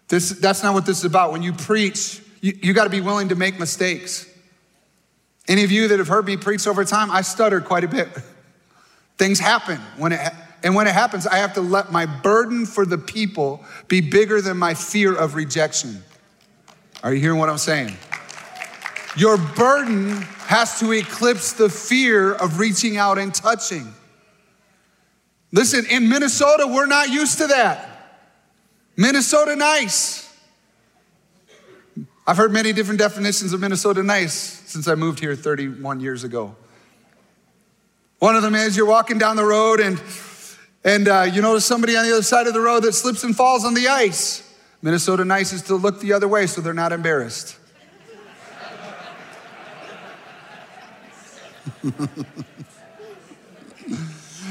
This, 0.08 0.30
that's 0.30 0.62
not 0.62 0.74
what 0.74 0.86
this 0.86 0.98
is 0.98 1.04
about. 1.04 1.32
When 1.32 1.42
you 1.42 1.52
preach, 1.52 2.20
you, 2.40 2.58
you 2.62 2.74
got 2.74 2.84
to 2.84 2.90
be 2.90 3.00
willing 3.00 3.28
to 3.28 3.36
make 3.36 3.58
mistakes. 3.58 4.26
Any 5.48 5.64
of 5.64 5.70
you 5.70 5.88
that 5.88 5.98
have 5.98 6.08
heard 6.08 6.26
me 6.26 6.36
preach 6.36 6.66
over 6.66 6.84
time, 6.84 7.10
I 7.10 7.22
stutter 7.22 7.60
quite 7.60 7.84
a 7.84 7.88
bit. 7.88 8.08
Things 9.18 9.38
happen 9.38 9.78
when 9.96 10.12
it, 10.12 10.20
and 10.62 10.74
when 10.74 10.86
it 10.86 10.92
happens, 10.92 11.26
I 11.26 11.36
have 11.36 11.54
to 11.54 11.60
let 11.60 11.90
my 11.90 12.06
burden 12.06 12.66
for 12.66 12.84
the 12.84 12.98
people 12.98 13.64
be 13.88 14.00
bigger 14.00 14.40
than 14.40 14.56
my 14.56 14.74
fear 14.74 15.14
of 15.14 15.34
rejection. 15.34 16.02
Are 17.02 17.14
you 17.14 17.20
hearing 17.20 17.38
what 17.38 17.48
I'm 17.48 17.58
saying? 17.58 17.96
Your 19.16 19.38
burden 19.38 20.22
has 20.46 20.78
to 20.80 20.92
eclipse 20.92 21.52
the 21.52 21.68
fear 21.68 22.34
of 22.34 22.58
reaching 22.58 22.96
out 22.96 23.18
and 23.18 23.34
touching. 23.34 23.92
Listen, 25.52 25.84
in 25.86 26.08
Minnesota, 26.08 26.66
we're 26.66 26.86
not 26.86 27.10
used 27.10 27.38
to 27.38 27.48
that. 27.48 27.88
Minnesota 28.96 29.56
nice. 29.56 30.26
I've 32.26 32.36
heard 32.36 32.52
many 32.52 32.72
different 32.72 33.00
definitions 33.00 33.52
of 33.52 33.60
Minnesota 33.60 34.02
nice 34.02 34.32
since 34.32 34.86
I 34.86 34.94
moved 34.94 35.18
here 35.18 35.34
31 35.34 36.00
years 36.00 36.22
ago. 36.22 36.54
One 38.20 38.36
of 38.36 38.42
them 38.42 38.54
is 38.54 38.76
you're 38.76 38.86
walking 38.86 39.18
down 39.18 39.36
the 39.36 39.44
road 39.44 39.80
and, 39.80 40.00
and 40.84 41.08
uh, 41.08 41.22
you 41.22 41.42
notice 41.42 41.64
somebody 41.64 41.96
on 41.96 42.04
the 42.04 42.12
other 42.12 42.22
side 42.22 42.46
of 42.46 42.54
the 42.54 42.60
road 42.60 42.84
that 42.84 42.92
slips 42.92 43.24
and 43.24 43.34
falls 43.34 43.64
on 43.64 43.74
the 43.74 43.88
ice. 43.88 44.46
Minnesota 44.82 45.24
nice 45.24 45.52
is 45.52 45.62
to 45.62 45.74
look 45.74 46.00
the 46.00 46.12
other 46.12 46.28
way 46.28 46.46
so 46.46 46.60
they're 46.60 46.72
not 46.74 46.92
embarrassed. 46.92 47.56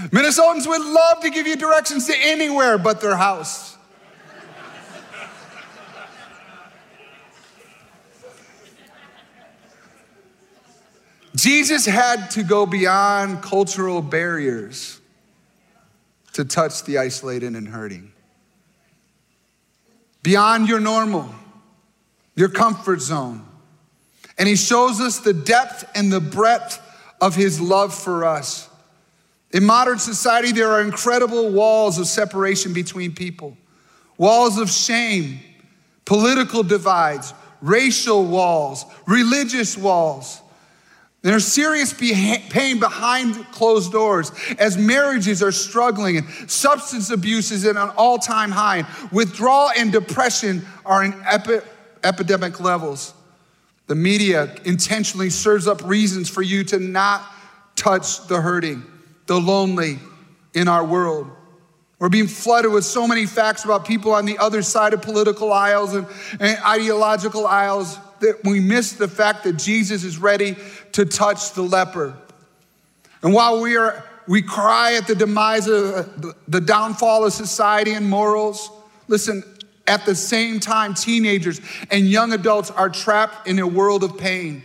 Minnesotans 0.08 0.66
would 0.68 0.82
love 0.82 1.22
to 1.22 1.30
give 1.30 1.46
you 1.46 1.56
directions 1.56 2.08
to 2.08 2.14
anywhere 2.16 2.78
but 2.78 3.02
their 3.02 3.16
house. 3.16 3.78
Jesus 11.36 11.86
had 11.86 12.32
to 12.32 12.44
go 12.44 12.66
beyond 12.66 13.42
cultural 13.42 14.02
barriers 14.02 15.00
to 16.34 16.44
touch 16.44 16.84
the 16.84 16.98
isolated 16.98 17.56
and 17.56 17.68
hurting. 17.68 18.12
Beyond 20.24 20.68
your 20.68 20.80
normal, 20.80 21.34
your 22.36 22.50
comfort 22.50 23.02
zone. 23.02 23.46
And 24.38 24.48
he 24.48 24.56
shows 24.56 25.02
us 25.02 25.20
the 25.20 25.34
depth 25.34 25.90
and 25.96 26.12
the 26.12 26.20
breadth 26.20 26.82
of 27.20 27.36
his 27.36 27.60
love 27.60 27.94
for 27.94 28.26
us. 28.26 28.69
In 29.52 29.64
modern 29.64 29.98
society, 29.98 30.52
there 30.52 30.70
are 30.70 30.82
incredible 30.82 31.50
walls 31.50 31.98
of 31.98 32.08
separation 32.08 32.74
between 32.74 33.14
people 33.14 33.58
walls 34.18 34.58
of 34.58 34.70
shame, 34.70 35.40
political 36.04 36.62
divides, 36.62 37.34
racial 37.62 38.26
walls, 38.26 38.86
religious 39.08 39.78
walls. 39.78 40.42
There's 41.22 41.46
serious 41.46 41.94
pain 41.94 42.80
behind 42.80 43.36
closed 43.52 43.92
doors 43.92 44.32
as 44.58 44.78
marriages 44.78 45.44
are 45.44 45.52
struggling 45.52 46.18
and 46.18 46.30
substance 46.50 47.10
abuse 47.10 47.52
is 47.52 47.66
at 47.66 47.76
an 47.76 47.92
all 47.98 48.18
time 48.18 48.52
high. 48.52 48.86
Withdrawal 49.12 49.70
and 49.78 49.92
depression 49.92 50.66
are 50.86 51.04
in 51.04 51.14
epi- 51.26 51.60
epidemic 52.04 52.62
levels. 52.62 53.14
The 53.88 53.96
media 53.96 54.56
intentionally 54.64 55.30
serves 55.30 55.68
up 55.68 55.82
reasons 55.84 56.30
for 56.30 56.42
you 56.42 56.64
to 56.66 56.80
not 56.80 57.22
touch 57.76 58.26
the 58.28 58.40
hurting, 58.40 58.84
the 59.30 59.40
lonely 59.40 60.00
in 60.54 60.68
our 60.68 60.84
world. 60.84 61.30
We're 62.00 62.10
being 62.10 62.28
flooded 62.28 62.72
with 62.72 62.84
so 62.84 63.08
many 63.08 63.26
facts 63.26 63.64
about 63.64 63.86
people 63.86 64.12
on 64.12 64.26
the 64.26 64.38
other 64.40 64.64
side 64.64 64.94
of 64.94 65.02
political 65.02 65.54
aisles 65.54 65.94
and, 65.94 66.08
and 66.40 66.58
ideological 66.66 67.46
aisles 67.46 67.98
that 68.22 68.40
we 68.44 68.60
miss 68.60 68.94
the 68.94 69.08
fact 69.08 69.44
that 69.44 69.54
Jesus 69.54 70.04
is 70.04 70.18
ready 70.18 70.56
to 70.94 71.06
touch 71.06 71.54
the 71.54 71.62
leper. 71.62 72.18
And 73.22 73.34
while 73.34 73.62
we 73.62 73.78
are 73.78 74.04
we 74.28 74.42
cry 74.42 74.96
at 74.96 75.08
the 75.08 75.16
demise 75.16 75.68
of 75.68 75.94
uh, 75.94 76.34
the 76.48 76.62
downfall 76.62 77.26
of 77.26 77.34
society 77.34 77.94
and 77.94 78.10
morals, 78.10 78.70
listen, 79.08 79.44
At 79.90 80.06
the 80.06 80.14
same 80.14 80.60
time, 80.60 80.94
teenagers 80.94 81.60
and 81.90 82.08
young 82.08 82.32
adults 82.32 82.70
are 82.70 82.90
trapped 82.90 83.48
in 83.48 83.58
a 83.58 83.66
world 83.66 84.04
of 84.04 84.20
pain. 84.20 84.62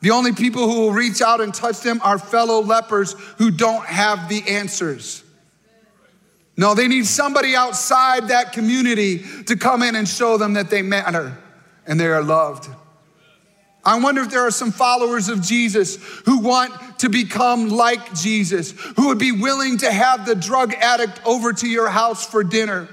The 0.00 0.10
only 0.10 0.32
people 0.32 0.70
who 0.70 0.80
will 0.80 0.92
reach 0.92 1.22
out 1.22 1.40
and 1.40 1.52
touch 1.54 1.80
them 1.80 2.00
are 2.04 2.18
fellow 2.18 2.60
lepers 2.62 3.12
who 3.38 3.50
don't 3.50 3.84
have 3.86 4.28
the 4.28 4.42
answers. 4.48 5.22
No, 6.56 6.74
they 6.74 6.88
need 6.88 7.06
somebody 7.06 7.54
outside 7.54 8.28
that 8.28 8.52
community 8.52 9.24
to 9.44 9.56
come 9.56 9.82
in 9.82 9.94
and 9.94 10.08
show 10.08 10.38
them 10.38 10.54
that 10.54 10.70
they 10.70 10.82
matter 10.82 11.36
and 11.86 12.00
they 12.00 12.06
are 12.06 12.22
loved. 12.22 12.68
I 13.84 14.00
wonder 14.00 14.22
if 14.22 14.30
there 14.30 14.44
are 14.44 14.50
some 14.50 14.72
followers 14.72 15.28
of 15.28 15.42
Jesus 15.42 15.96
who 16.24 16.38
want 16.38 16.98
to 16.98 17.08
become 17.08 17.68
like 17.68 18.14
Jesus, 18.14 18.72
who 18.96 19.08
would 19.08 19.18
be 19.18 19.30
willing 19.30 19.78
to 19.78 19.92
have 19.92 20.26
the 20.26 20.34
drug 20.34 20.74
addict 20.74 21.20
over 21.24 21.52
to 21.52 21.68
your 21.68 21.88
house 21.88 22.26
for 22.26 22.42
dinner, 22.42 22.88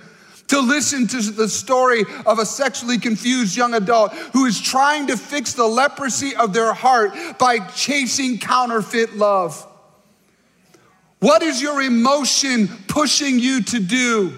to 0.54 0.60
listen 0.60 1.08
to 1.08 1.20
the 1.32 1.50
story 1.50 2.04
of 2.28 2.38
a 2.38 2.46
sexually 2.46 3.00
confused 3.00 3.58
young 3.58 3.74
adult 3.74 4.14
who 4.34 4.46
is 4.46 4.62
trying 4.62 5.08
to 5.08 5.18
fix 5.18 5.54
the 5.54 5.66
leprosy 5.66 6.36
of 6.36 6.54
their 6.54 6.74
heart 6.74 7.12
by 7.40 7.58
chasing 7.58 8.38
counterfeit 8.38 9.16
love. 9.16 9.68
What 11.18 11.42
is 11.42 11.60
your 11.60 11.82
emotion 11.82 12.68
pushing 12.88 13.40
you 13.40 13.64
to 13.64 13.80
do? 13.80 14.34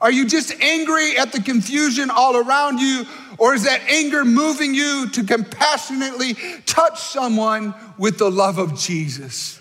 Are 0.00 0.12
you 0.12 0.26
just 0.26 0.52
angry 0.60 1.18
at 1.18 1.32
the 1.32 1.42
confusion 1.42 2.08
all 2.08 2.36
around 2.36 2.78
you? 2.78 3.04
Or 3.36 3.52
is 3.52 3.64
that 3.64 3.80
anger 3.88 4.24
moving 4.24 4.74
you 4.74 5.08
to 5.10 5.24
compassionately 5.24 6.34
touch 6.66 7.00
someone 7.00 7.74
with 7.98 8.18
the 8.18 8.30
love 8.30 8.58
of 8.58 8.78
Jesus? 8.78 9.60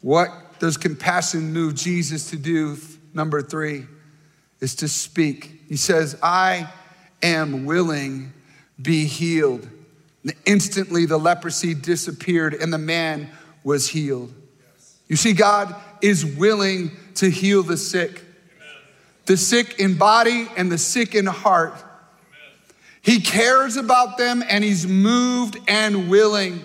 What 0.00 0.30
does 0.60 0.76
compassion 0.76 1.52
move 1.52 1.74
Jesus 1.74 2.30
to 2.30 2.36
do? 2.36 2.76
Number 3.14 3.42
three 3.42 3.86
is 4.62 4.76
to 4.76 4.88
speak. 4.88 5.64
He 5.68 5.76
says, 5.76 6.16
I 6.22 6.72
am 7.20 7.66
willing, 7.66 8.32
be 8.80 9.04
healed. 9.04 9.68
And 10.22 10.32
instantly 10.46 11.04
the 11.04 11.18
leprosy 11.18 11.74
disappeared 11.74 12.54
and 12.54 12.72
the 12.72 12.78
man 12.78 13.28
was 13.64 13.88
healed. 13.88 14.32
You 15.08 15.16
see, 15.16 15.32
God 15.32 15.74
is 16.00 16.24
willing 16.24 16.92
to 17.16 17.28
heal 17.28 17.64
the 17.64 17.76
sick, 17.76 18.22
the 19.26 19.36
sick 19.36 19.80
in 19.80 19.98
body 19.98 20.48
and 20.56 20.70
the 20.70 20.78
sick 20.78 21.16
in 21.16 21.26
heart. 21.26 21.74
He 23.02 23.20
cares 23.20 23.76
about 23.76 24.16
them 24.16 24.44
and 24.48 24.62
he's 24.62 24.86
moved 24.86 25.58
and 25.66 26.08
willing. 26.08 26.62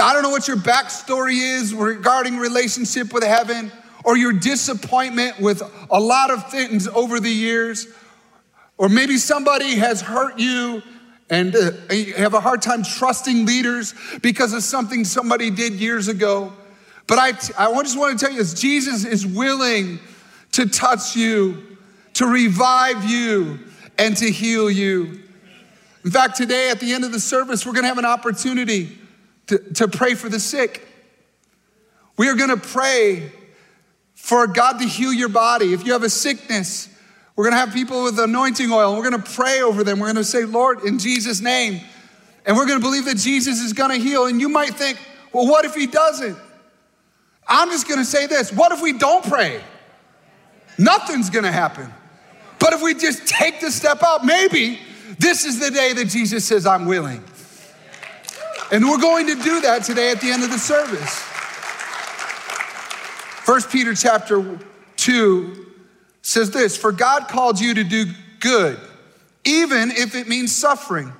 I 0.00 0.12
don't 0.12 0.22
know 0.22 0.28
what 0.28 0.46
your 0.46 0.58
backstory 0.58 1.38
is 1.38 1.72
regarding 1.72 2.36
relationship 2.36 3.14
with 3.14 3.24
heaven 3.24 3.72
or 4.06 4.16
your 4.16 4.32
disappointment 4.32 5.40
with 5.40 5.60
a 5.90 6.00
lot 6.00 6.30
of 6.30 6.48
things 6.48 6.86
over 6.86 7.18
the 7.18 7.28
years, 7.28 7.88
or 8.78 8.88
maybe 8.88 9.16
somebody 9.16 9.74
has 9.74 10.00
hurt 10.00 10.38
you 10.38 10.80
and 11.28 11.56
uh, 11.56 11.72
you 11.90 12.14
have 12.14 12.34
a 12.34 12.40
hard 12.40 12.62
time 12.62 12.84
trusting 12.84 13.44
leaders 13.44 13.94
because 14.22 14.52
of 14.52 14.62
something 14.62 15.04
somebody 15.04 15.50
did 15.50 15.72
years 15.72 16.06
ago. 16.06 16.52
But 17.08 17.18
I, 17.18 17.28
I 17.58 17.82
just 17.82 17.98
want 17.98 18.16
to 18.16 18.24
tell 18.24 18.32
you 18.32 18.38
this 18.38 18.54
Jesus 18.54 19.04
is 19.04 19.26
willing 19.26 19.98
to 20.52 20.68
touch 20.68 21.16
you, 21.16 21.76
to 22.14 22.26
revive 22.26 23.04
you, 23.04 23.58
and 23.98 24.16
to 24.18 24.30
heal 24.30 24.70
you. 24.70 25.20
In 26.04 26.12
fact, 26.12 26.36
today 26.36 26.70
at 26.70 26.78
the 26.78 26.92
end 26.92 27.04
of 27.04 27.10
the 27.10 27.18
service, 27.18 27.66
we're 27.66 27.72
going 27.72 27.82
to 27.82 27.88
have 27.88 27.98
an 27.98 28.04
opportunity 28.04 28.96
to, 29.48 29.58
to 29.74 29.88
pray 29.88 30.14
for 30.14 30.28
the 30.28 30.38
sick. 30.38 30.86
We 32.16 32.28
are 32.28 32.36
going 32.36 32.50
to 32.50 32.56
pray 32.56 33.32
for 34.26 34.48
God 34.48 34.80
to 34.80 34.84
heal 34.84 35.12
your 35.12 35.28
body. 35.28 35.72
If 35.72 35.86
you 35.86 35.92
have 35.92 36.02
a 36.02 36.10
sickness, 36.10 36.88
we're 37.36 37.44
going 37.44 37.52
to 37.52 37.60
have 37.60 37.72
people 37.72 38.02
with 38.02 38.18
anointing 38.18 38.72
oil 38.72 38.96
we're 38.96 39.08
going 39.08 39.22
to 39.22 39.30
pray 39.30 39.62
over 39.62 39.84
them. 39.84 40.00
We're 40.00 40.06
going 40.06 40.16
to 40.16 40.24
say, 40.24 40.44
Lord, 40.44 40.82
in 40.82 40.98
Jesus' 40.98 41.40
name. 41.40 41.80
And 42.44 42.56
we're 42.56 42.66
going 42.66 42.80
to 42.80 42.84
believe 42.84 43.04
that 43.04 43.18
Jesus 43.18 43.60
is 43.60 43.72
going 43.72 43.90
to 43.90 44.04
heal. 44.04 44.26
And 44.26 44.40
you 44.40 44.48
might 44.48 44.70
think, 44.70 44.98
well, 45.32 45.46
what 45.46 45.64
if 45.64 45.76
he 45.76 45.86
doesn't? 45.86 46.36
I'm 47.46 47.68
just 47.68 47.86
going 47.86 48.00
to 48.00 48.04
say 48.04 48.26
this 48.26 48.52
what 48.52 48.72
if 48.72 48.82
we 48.82 48.94
don't 48.94 49.24
pray? 49.24 49.62
Nothing's 50.76 51.30
going 51.30 51.44
to 51.44 51.52
happen. 51.52 51.88
But 52.58 52.72
if 52.72 52.82
we 52.82 52.94
just 52.94 53.28
take 53.28 53.60
the 53.60 53.70
step 53.70 54.02
out, 54.02 54.24
maybe 54.24 54.80
this 55.20 55.44
is 55.44 55.60
the 55.60 55.70
day 55.70 55.92
that 55.92 56.06
Jesus 56.06 56.44
says, 56.44 56.66
I'm 56.66 56.86
willing. 56.86 57.22
And 58.72 58.84
we're 58.88 58.98
going 58.98 59.28
to 59.28 59.36
do 59.36 59.60
that 59.60 59.84
today 59.84 60.10
at 60.10 60.20
the 60.20 60.32
end 60.32 60.42
of 60.42 60.50
the 60.50 60.58
service. 60.58 61.35
First 63.46 63.70
Peter 63.70 63.94
chapter 63.94 64.58
2 64.96 65.66
says 66.20 66.50
this 66.50 66.76
For 66.76 66.90
God 66.90 67.28
called 67.28 67.60
you 67.60 67.74
to 67.74 67.84
do 67.84 68.06
good, 68.40 68.76
even 69.44 69.92
if 69.92 70.16
it 70.16 70.26
means 70.26 70.52
suffering. 70.52 71.12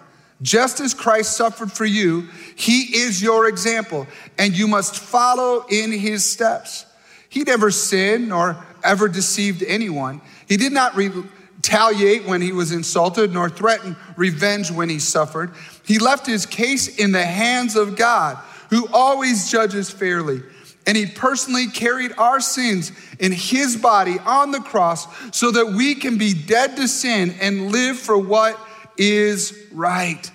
Just 0.42 0.80
as 0.80 0.92
Christ 0.92 1.36
suffered 1.36 1.70
for 1.70 1.84
you, 1.84 2.22
he 2.56 2.96
is 2.96 3.22
your 3.22 3.48
example, 3.48 4.08
and 4.38 4.58
you 4.58 4.66
must 4.66 4.96
follow 4.96 5.66
in 5.70 5.92
his 5.92 6.24
steps. 6.24 6.84
He 7.28 7.44
never 7.44 7.70
sinned 7.70 8.30
nor 8.30 8.56
ever 8.82 9.06
deceived 9.06 9.62
anyone. 9.62 10.20
He 10.48 10.56
did 10.56 10.72
not 10.72 10.96
retaliate 10.96 12.26
when 12.26 12.42
he 12.42 12.50
was 12.50 12.72
insulted, 12.72 13.32
nor 13.32 13.48
threaten 13.48 13.94
revenge 14.16 14.72
when 14.72 14.88
he 14.88 14.98
suffered. 14.98 15.52
He 15.84 16.00
left 16.00 16.26
his 16.26 16.44
case 16.44 16.88
in 16.88 17.12
the 17.12 17.24
hands 17.24 17.76
of 17.76 17.94
God, 17.94 18.36
who 18.70 18.88
always 18.92 19.48
judges 19.48 19.90
fairly. 19.90 20.42
And 20.86 20.96
he 20.96 21.06
personally 21.06 21.66
carried 21.66 22.12
our 22.16 22.40
sins 22.40 22.92
in 23.18 23.32
his 23.32 23.76
body 23.76 24.18
on 24.20 24.52
the 24.52 24.60
cross 24.60 25.06
so 25.36 25.50
that 25.50 25.66
we 25.66 25.96
can 25.96 26.16
be 26.16 26.32
dead 26.32 26.76
to 26.76 26.86
sin 26.86 27.34
and 27.40 27.72
live 27.72 27.98
for 27.98 28.16
what 28.16 28.58
is 28.96 29.66
right. 29.72 30.30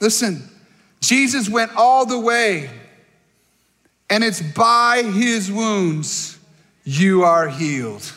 Listen, 0.00 0.48
Jesus 1.00 1.48
went 1.48 1.70
all 1.76 2.04
the 2.04 2.18
way, 2.18 2.68
and 4.10 4.24
it's 4.24 4.42
by 4.42 5.02
his 5.02 5.50
wounds 5.50 6.38
you 6.84 7.22
are 7.22 7.48
healed. 7.48 8.12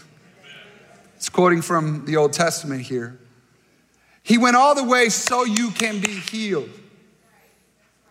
It's 1.15 1.29
quoting 1.29 1.61
from 1.61 2.05
the 2.05 2.17
Old 2.17 2.33
Testament 2.33 2.81
here. 2.81 3.19
He 4.23 4.39
went 4.39 4.55
all 4.55 4.73
the 4.73 4.83
way 4.83 5.09
so 5.09 5.45
you 5.45 5.69
can 5.69 5.99
be 5.99 6.19
healed. 6.19 6.69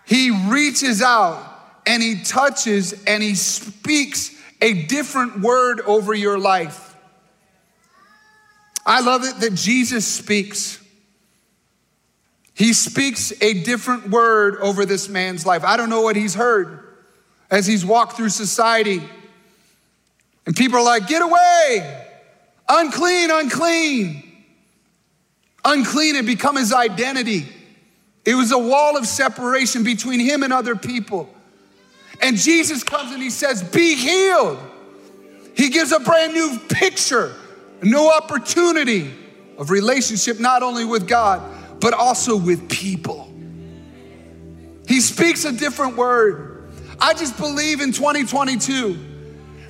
He 0.07 0.31
reaches 0.49 1.03
out 1.03 1.54
and 1.87 2.03
he 2.03 2.23
touches 2.23 3.05
and 3.07 3.23
he 3.23 3.35
speaks 3.35 4.35
a 4.61 4.85
different 4.85 5.41
word 5.41 5.81
over 5.83 6.15
your 6.15 6.39
life. 6.39 6.97
I 8.87 9.01
love 9.01 9.25
it 9.25 9.41
that 9.41 9.55
Jesus 9.55 10.07
speaks. 10.07 10.81
He 12.55 12.73
speaks 12.73 13.33
a 13.43 13.63
different 13.63 14.11
word 14.11 14.57
over 14.57 14.87
this 14.87 15.09
man's 15.09 15.45
life. 15.45 15.65
I 15.65 15.77
don't 15.77 15.91
know 15.91 16.03
what 16.03 16.17
he's 16.17 16.35
heard 16.35 16.81
as 17.51 17.67
he's 17.67 17.85
walked 17.85 18.17
through 18.17 18.29
society. 18.29 19.03
And 20.47 20.55
people 20.55 20.79
are 20.79 20.85
like, 20.85 21.09
get 21.09 21.23
away, 21.23 22.07
unclean, 22.69 23.31
unclean. 23.31 24.31
Unclean 25.65 26.15
had 26.15 26.27
become 26.27 26.57
his 26.57 26.73
identity. 26.73 27.49
It 28.25 28.35
was 28.35 28.53
a 28.53 28.59
wall 28.59 28.97
of 28.97 29.07
separation 29.07 29.83
between 29.83 30.21
him 30.21 30.43
and 30.43 30.53
other 30.53 30.77
people. 30.77 31.34
And 32.25 32.39
Jesus 32.39 32.83
comes 32.83 33.13
and 33.13 33.23
he 33.23 33.29
says, 33.29 33.63
Be 33.63 33.95
healed. 33.97 34.59
He 35.55 35.69
gives 35.69 35.93
a 35.93 36.01
brand 36.01 36.33
new 36.33 36.59
picture, 36.71 37.35
a 37.83 37.85
new 37.85 38.11
opportunity 38.11 39.13
of 39.59 39.69
relationship, 39.69 40.41
not 40.41 40.63
only 40.63 40.87
with 40.87 41.07
God, 41.07 41.43
but 41.83 41.93
also 41.93 42.35
with 42.35 42.67
people. 42.71 43.31
He 44.89 45.03
speaks 45.03 45.45
a 45.45 45.53
different 45.53 45.97
word. 45.99 46.73
I 46.99 47.13
just 47.13 47.37
believe 47.37 47.83
in 47.83 47.93
2022 47.93 48.97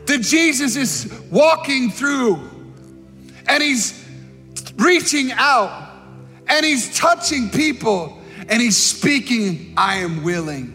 that 0.07 0.21
Jesus 0.21 0.77
is 0.77 1.13
walking 1.33 1.91
through 1.91 2.39
and 3.49 3.63
he's 3.65 4.09
reaching 4.77 5.33
out 5.33 5.91
and 6.47 6.65
he's 6.65 6.97
touching 6.97 7.51
people 7.51 8.17
and 8.49 8.63
he's 8.63 8.77
speaking, 8.81 9.75
I 9.77 9.97
am 9.97 10.23
willing. 10.23 10.74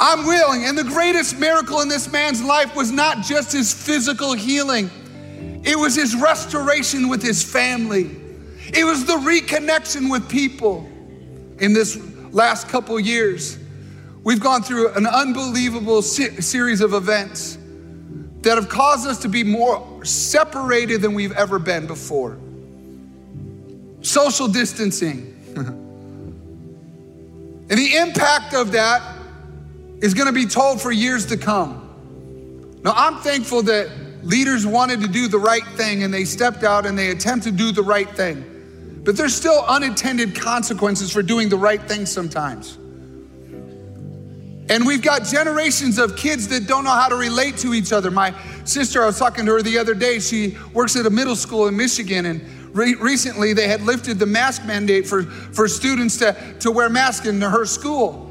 I'm 0.00 0.26
willing. 0.26 0.64
And 0.64 0.76
the 0.76 0.84
greatest 0.84 1.38
miracle 1.38 1.80
in 1.80 1.88
this 1.88 2.10
man's 2.10 2.42
life 2.42 2.74
was 2.76 2.90
not 2.90 3.24
just 3.24 3.52
his 3.52 3.72
physical 3.72 4.34
healing, 4.34 4.90
it 5.64 5.76
was 5.76 5.94
his 5.94 6.14
restoration 6.14 7.08
with 7.08 7.22
his 7.22 7.42
family. 7.42 8.10
It 8.72 8.84
was 8.84 9.06
the 9.06 9.14
reconnection 9.14 10.10
with 10.10 10.28
people 10.28 10.86
in 11.58 11.72
this 11.72 11.96
last 12.32 12.68
couple 12.68 13.00
years. 13.00 13.58
We've 14.22 14.40
gone 14.40 14.62
through 14.62 14.92
an 14.92 15.06
unbelievable 15.06 16.02
se- 16.02 16.40
series 16.40 16.82
of 16.82 16.92
events 16.92 17.56
that 18.42 18.56
have 18.56 18.68
caused 18.68 19.08
us 19.08 19.18
to 19.20 19.28
be 19.28 19.42
more 19.42 20.04
separated 20.04 21.00
than 21.00 21.14
we've 21.14 21.32
ever 21.32 21.58
been 21.58 21.86
before. 21.86 22.36
Social 24.02 24.48
distancing. 24.48 25.34
and 27.70 27.70
the 27.70 27.96
impact 27.96 28.52
of 28.54 28.72
that 28.72 29.17
is 30.00 30.14
going 30.14 30.26
to 30.26 30.32
be 30.32 30.46
told 30.46 30.80
for 30.80 30.92
years 30.92 31.26
to 31.26 31.36
come. 31.36 31.84
Now, 32.82 32.92
I'm 32.94 33.16
thankful 33.16 33.62
that 33.62 33.90
leaders 34.22 34.66
wanted 34.66 35.00
to 35.00 35.08
do 35.08 35.28
the 35.28 35.38
right 35.38 35.66
thing 35.74 36.02
and 36.02 36.12
they 36.12 36.24
stepped 36.24 36.64
out 36.64 36.86
and 36.86 36.96
they 36.96 37.10
attempted 37.10 37.52
to 37.52 37.56
do 37.56 37.72
the 37.72 37.82
right 37.82 38.08
thing. 38.08 39.00
But 39.04 39.16
there's 39.16 39.34
still 39.34 39.64
unintended 39.66 40.34
consequences 40.34 41.12
for 41.12 41.22
doing 41.22 41.48
the 41.48 41.56
right 41.56 41.82
thing 41.82 42.06
sometimes. 42.06 42.76
And 44.70 44.86
we've 44.86 45.00
got 45.00 45.24
generations 45.24 45.98
of 45.98 46.14
kids 46.14 46.48
that 46.48 46.66
don't 46.66 46.84
know 46.84 46.90
how 46.90 47.08
to 47.08 47.16
relate 47.16 47.56
to 47.58 47.72
each 47.72 47.92
other. 47.92 48.10
My 48.10 48.34
sister, 48.64 49.02
I 49.02 49.06
was 49.06 49.18
talking 49.18 49.46
to 49.46 49.52
her 49.52 49.62
the 49.62 49.78
other 49.78 49.94
day, 49.94 50.18
she 50.18 50.58
works 50.74 50.94
at 50.94 51.06
a 51.06 51.10
middle 51.10 51.36
school 51.36 51.68
in 51.68 51.76
Michigan, 51.76 52.26
and 52.26 52.42
re- 52.76 52.96
recently 52.96 53.54
they 53.54 53.66
had 53.66 53.80
lifted 53.80 54.18
the 54.18 54.26
mask 54.26 54.66
mandate 54.66 55.06
for, 55.06 55.22
for 55.22 55.68
students 55.68 56.18
to, 56.18 56.36
to 56.60 56.70
wear 56.70 56.90
masks 56.90 57.26
in 57.26 57.40
her 57.40 57.64
school. 57.64 58.27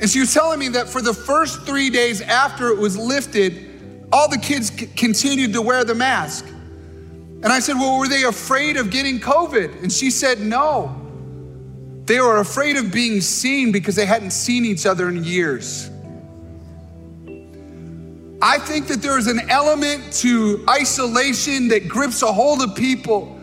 And 0.00 0.10
she 0.10 0.20
was 0.20 0.32
telling 0.34 0.58
me 0.58 0.68
that 0.68 0.88
for 0.88 1.00
the 1.00 1.14
first 1.14 1.62
three 1.62 1.88
days 1.88 2.20
after 2.20 2.68
it 2.68 2.78
was 2.78 2.98
lifted, 2.98 4.08
all 4.12 4.28
the 4.28 4.38
kids 4.38 4.70
c- 4.70 4.86
continued 4.86 5.52
to 5.54 5.62
wear 5.62 5.84
the 5.84 5.94
mask. 5.94 6.46
And 6.46 7.46
I 7.46 7.60
said, 7.60 7.76
Well, 7.76 7.98
were 7.98 8.08
they 8.08 8.24
afraid 8.24 8.76
of 8.76 8.90
getting 8.90 9.20
COVID? 9.20 9.82
And 9.82 9.92
she 9.92 10.10
said, 10.10 10.40
No. 10.40 11.02
They 12.04 12.20
were 12.20 12.38
afraid 12.38 12.76
of 12.76 12.92
being 12.92 13.20
seen 13.20 13.72
because 13.72 13.96
they 13.96 14.06
hadn't 14.06 14.30
seen 14.30 14.64
each 14.64 14.86
other 14.86 15.08
in 15.08 15.24
years. 15.24 15.90
I 18.40 18.58
think 18.58 18.86
that 18.88 19.02
there 19.02 19.18
is 19.18 19.26
an 19.26 19.50
element 19.50 20.12
to 20.14 20.64
isolation 20.68 21.68
that 21.68 21.88
grips 21.88 22.22
a 22.22 22.32
hold 22.32 22.62
of 22.62 22.76
people 22.76 23.35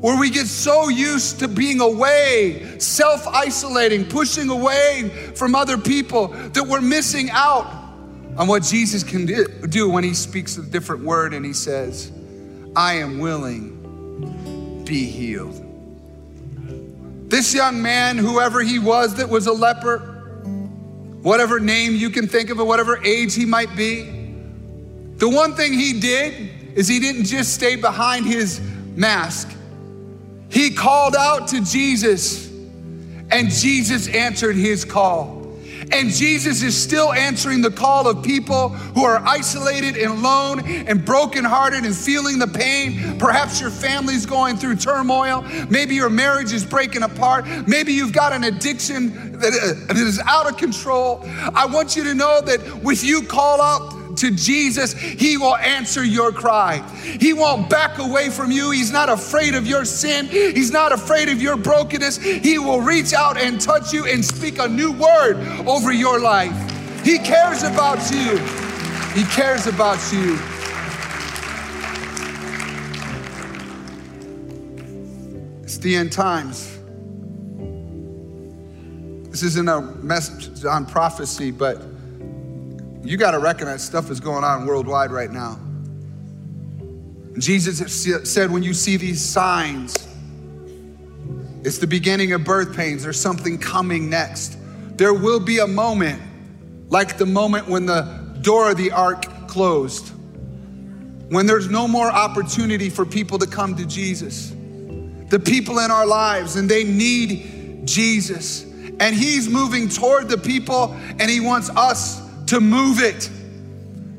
where 0.00 0.18
we 0.18 0.30
get 0.30 0.46
so 0.46 0.88
used 0.88 1.40
to 1.40 1.48
being 1.48 1.80
away, 1.80 2.78
self 2.78 3.26
isolating, 3.28 4.04
pushing 4.06 4.48
away 4.48 5.10
from 5.34 5.54
other 5.54 5.76
people 5.76 6.28
that 6.28 6.66
we're 6.66 6.80
missing 6.80 7.28
out 7.30 7.66
on 8.36 8.48
what 8.48 8.62
Jesus 8.62 9.02
can 9.02 9.26
do 9.26 9.90
when 9.90 10.02
he 10.02 10.14
speaks 10.14 10.56
a 10.56 10.62
different 10.62 11.04
word 11.04 11.34
and 11.34 11.44
he 11.44 11.52
says, 11.52 12.10
I 12.74 12.94
am 12.94 13.18
willing, 13.18 14.84
be 14.84 15.04
healed. 15.04 15.66
This 17.30 17.54
young 17.54 17.82
man, 17.82 18.16
whoever 18.16 18.60
he 18.60 18.78
was 18.78 19.16
that 19.16 19.28
was 19.28 19.46
a 19.46 19.52
leper, 19.52 19.98
whatever 21.22 21.60
name 21.60 21.94
you 21.94 22.08
can 22.10 22.26
think 22.26 22.50
of 22.50 22.58
or 22.58 22.64
whatever 22.64 23.04
age 23.04 23.34
he 23.34 23.44
might 23.44 23.76
be, 23.76 24.04
the 25.16 25.28
one 25.28 25.54
thing 25.54 25.74
he 25.74 26.00
did 26.00 26.74
is 26.74 26.88
he 26.88 26.98
didn't 26.98 27.26
just 27.26 27.52
stay 27.52 27.76
behind 27.76 28.24
his 28.24 28.60
mask. 28.96 29.54
He 30.50 30.70
called 30.70 31.14
out 31.16 31.48
to 31.48 31.64
Jesus, 31.64 32.48
and 33.30 33.50
Jesus 33.50 34.08
answered 34.08 34.56
his 34.56 34.84
call. 34.84 35.40
And 35.92 36.10
Jesus 36.10 36.62
is 36.62 36.80
still 36.80 37.12
answering 37.12 37.62
the 37.62 37.70
call 37.70 38.06
of 38.06 38.22
people 38.22 38.68
who 38.68 39.04
are 39.04 39.18
isolated 39.26 39.96
and 39.96 40.12
alone 40.12 40.60
and 40.64 41.04
brokenhearted 41.04 41.84
and 41.84 41.96
feeling 41.96 42.38
the 42.38 42.46
pain. 42.46 43.18
Perhaps 43.18 43.60
your 43.60 43.70
family's 43.70 44.24
going 44.24 44.56
through 44.56 44.76
turmoil. 44.76 45.42
Maybe 45.68 45.96
your 45.96 46.10
marriage 46.10 46.52
is 46.52 46.64
breaking 46.64 47.02
apart. 47.02 47.46
Maybe 47.66 47.92
you've 47.92 48.12
got 48.12 48.32
an 48.32 48.44
addiction 48.44 49.38
that 49.38 49.52
uh, 49.90 49.94
is 49.94 50.20
out 50.26 50.48
of 50.48 50.56
control. 50.56 51.20
I 51.54 51.66
want 51.66 51.96
you 51.96 52.04
to 52.04 52.14
know 52.14 52.40
that 52.42 52.82
with 52.84 53.02
you 53.02 53.22
call 53.22 53.60
out 53.60 53.99
to 54.20 54.30
Jesus, 54.30 54.92
He 54.92 55.36
will 55.36 55.56
answer 55.56 56.04
your 56.04 56.32
cry. 56.32 56.78
He 57.02 57.32
won't 57.32 57.68
back 57.68 57.98
away 57.98 58.30
from 58.30 58.50
you. 58.50 58.70
He's 58.70 58.92
not 58.92 59.08
afraid 59.08 59.54
of 59.54 59.66
your 59.66 59.84
sin, 59.84 60.26
He's 60.26 60.70
not 60.70 60.92
afraid 60.92 61.28
of 61.28 61.40
your 61.40 61.56
brokenness. 61.56 62.18
He 62.18 62.58
will 62.58 62.80
reach 62.80 63.12
out 63.12 63.36
and 63.36 63.60
touch 63.60 63.92
you 63.92 64.06
and 64.06 64.24
speak 64.24 64.58
a 64.58 64.68
new 64.68 64.92
word 64.92 65.36
over 65.66 65.92
your 65.92 66.20
life. 66.20 66.54
He 67.04 67.18
cares 67.18 67.62
about 67.62 68.10
you. 68.10 68.36
He 69.14 69.24
cares 69.24 69.66
about 69.66 69.98
you. 70.12 70.38
It's 75.62 75.78
the 75.78 75.96
end 75.96 76.12
times. 76.12 76.78
This 79.30 79.42
isn't 79.44 79.68
a 79.68 79.80
message 79.80 80.64
on 80.64 80.84
prophecy, 80.84 81.50
but 81.52 81.80
you 83.02 83.16
got 83.16 83.30
to 83.32 83.38
recognize 83.38 83.82
stuff 83.82 84.10
is 84.10 84.20
going 84.20 84.44
on 84.44 84.66
worldwide 84.66 85.10
right 85.10 85.30
now. 85.30 85.58
Jesus 87.38 88.04
said, 88.30 88.50
when 88.50 88.62
you 88.62 88.74
see 88.74 88.96
these 88.96 89.24
signs, 89.24 90.08
it's 91.62 91.78
the 91.78 91.86
beginning 91.86 92.32
of 92.32 92.44
birth 92.44 92.76
pains. 92.76 93.02
There's 93.02 93.20
something 93.20 93.58
coming 93.58 94.10
next. 94.10 94.58
There 94.96 95.14
will 95.14 95.40
be 95.40 95.58
a 95.58 95.66
moment, 95.66 96.20
like 96.90 97.16
the 97.16 97.26
moment 97.26 97.68
when 97.68 97.86
the 97.86 98.02
door 98.42 98.70
of 98.70 98.76
the 98.76 98.90
ark 98.92 99.46
closed, 99.46 100.12
when 101.30 101.46
there's 101.46 101.68
no 101.70 101.86
more 101.86 102.10
opportunity 102.10 102.90
for 102.90 103.06
people 103.06 103.38
to 103.38 103.46
come 103.46 103.76
to 103.76 103.86
Jesus. 103.86 104.50
The 104.50 105.40
people 105.42 105.78
in 105.78 105.90
our 105.90 106.06
lives, 106.06 106.56
and 106.56 106.68
they 106.68 106.84
need 106.84 107.86
Jesus. 107.86 108.64
And 108.64 109.14
He's 109.14 109.48
moving 109.48 109.88
toward 109.88 110.28
the 110.28 110.36
people, 110.36 110.96
and 111.18 111.30
He 111.30 111.40
wants 111.40 111.70
us 111.70 112.20
to 112.50 112.58
move 112.60 112.98
it, 112.98 113.30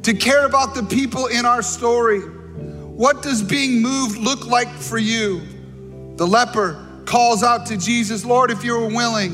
to 0.03 0.13
care 0.13 0.45
about 0.45 0.73
the 0.73 0.83
people 0.83 1.27
in 1.27 1.45
our 1.45 1.61
story. 1.61 2.21
What 2.21 3.21
does 3.21 3.43
being 3.43 3.81
moved 3.81 4.17
look 4.17 4.47
like 4.47 4.69
for 4.69 4.97
you? 4.97 5.41
The 6.15 6.25
leper 6.25 7.03
calls 7.03 7.43
out 7.43 7.65
to 7.65 7.75
Jesus, 7.75 8.23
Lord, 8.23 8.49
if 8.49 8.63
you 8.63 8.73
are 8.75 8.87
willing. 8.87 9.33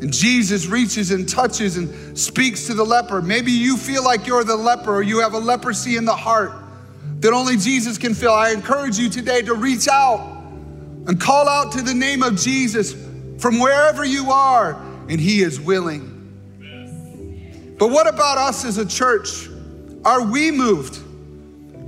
And 0.00 0.12
Jesus 0.12 0.66
reaches 0.66 1.10
and 1.10 1.28
touches 1.28 1.76
and 1.76 2.16
speaks 2.16 2.68
to 2.68 2.74
the 2.74 2.84
leper. 2.84 3.20
Maybe 3.20 3.50
you 3.50 3.76
feel 3.76 4.04
like 4.04 4.28
you're 4.28 4.44
the 4.44 4.54
leper 4.54 4.94
or 4.94 5.02
you 5.02 5.18
have 5.18 5.34
a 5.34 5.38
leprosy 5.38 5.96
in 5.96 6.04
the 6.04 6.14
heart 6.14 6.52
that 7.18 7.32
only 7.32 7.56
Jesus 7.56 7.98
can 7.98 8.14
fill. 8.14 8.32
I 8.32 8.52
encourage 8.52 8.96
you 8.96 9.08
today 9.10 9.42
to 9.42 9.54
reach 9.54 9.88
out 9.88 10.20
and 11.08 11.20
call 11.20 11.48
out 11.48 11.72
to 11.72 11.82
the 11.82 11.94
name 11.94 12.22
of 12.22 12.36
Jesus 12.36 12.94
from 13.38 13.58
wherever 13.58 14.04
you 14.04 14.30
are, 14.30 14.74
and 15.08 15.18
He 15.18 15.42
is 15.42 15.60
willing. 15.60 16.17
But 17.78 17.90
what 17.90 18.08
about 18.08 18.38
us 18.38 18.64
as 18.64 18.78
a 18.78 18.86
church? 18.86 19.48
Are 20.04 20.22
we 20.22 20.50
moved? 20.50 21.04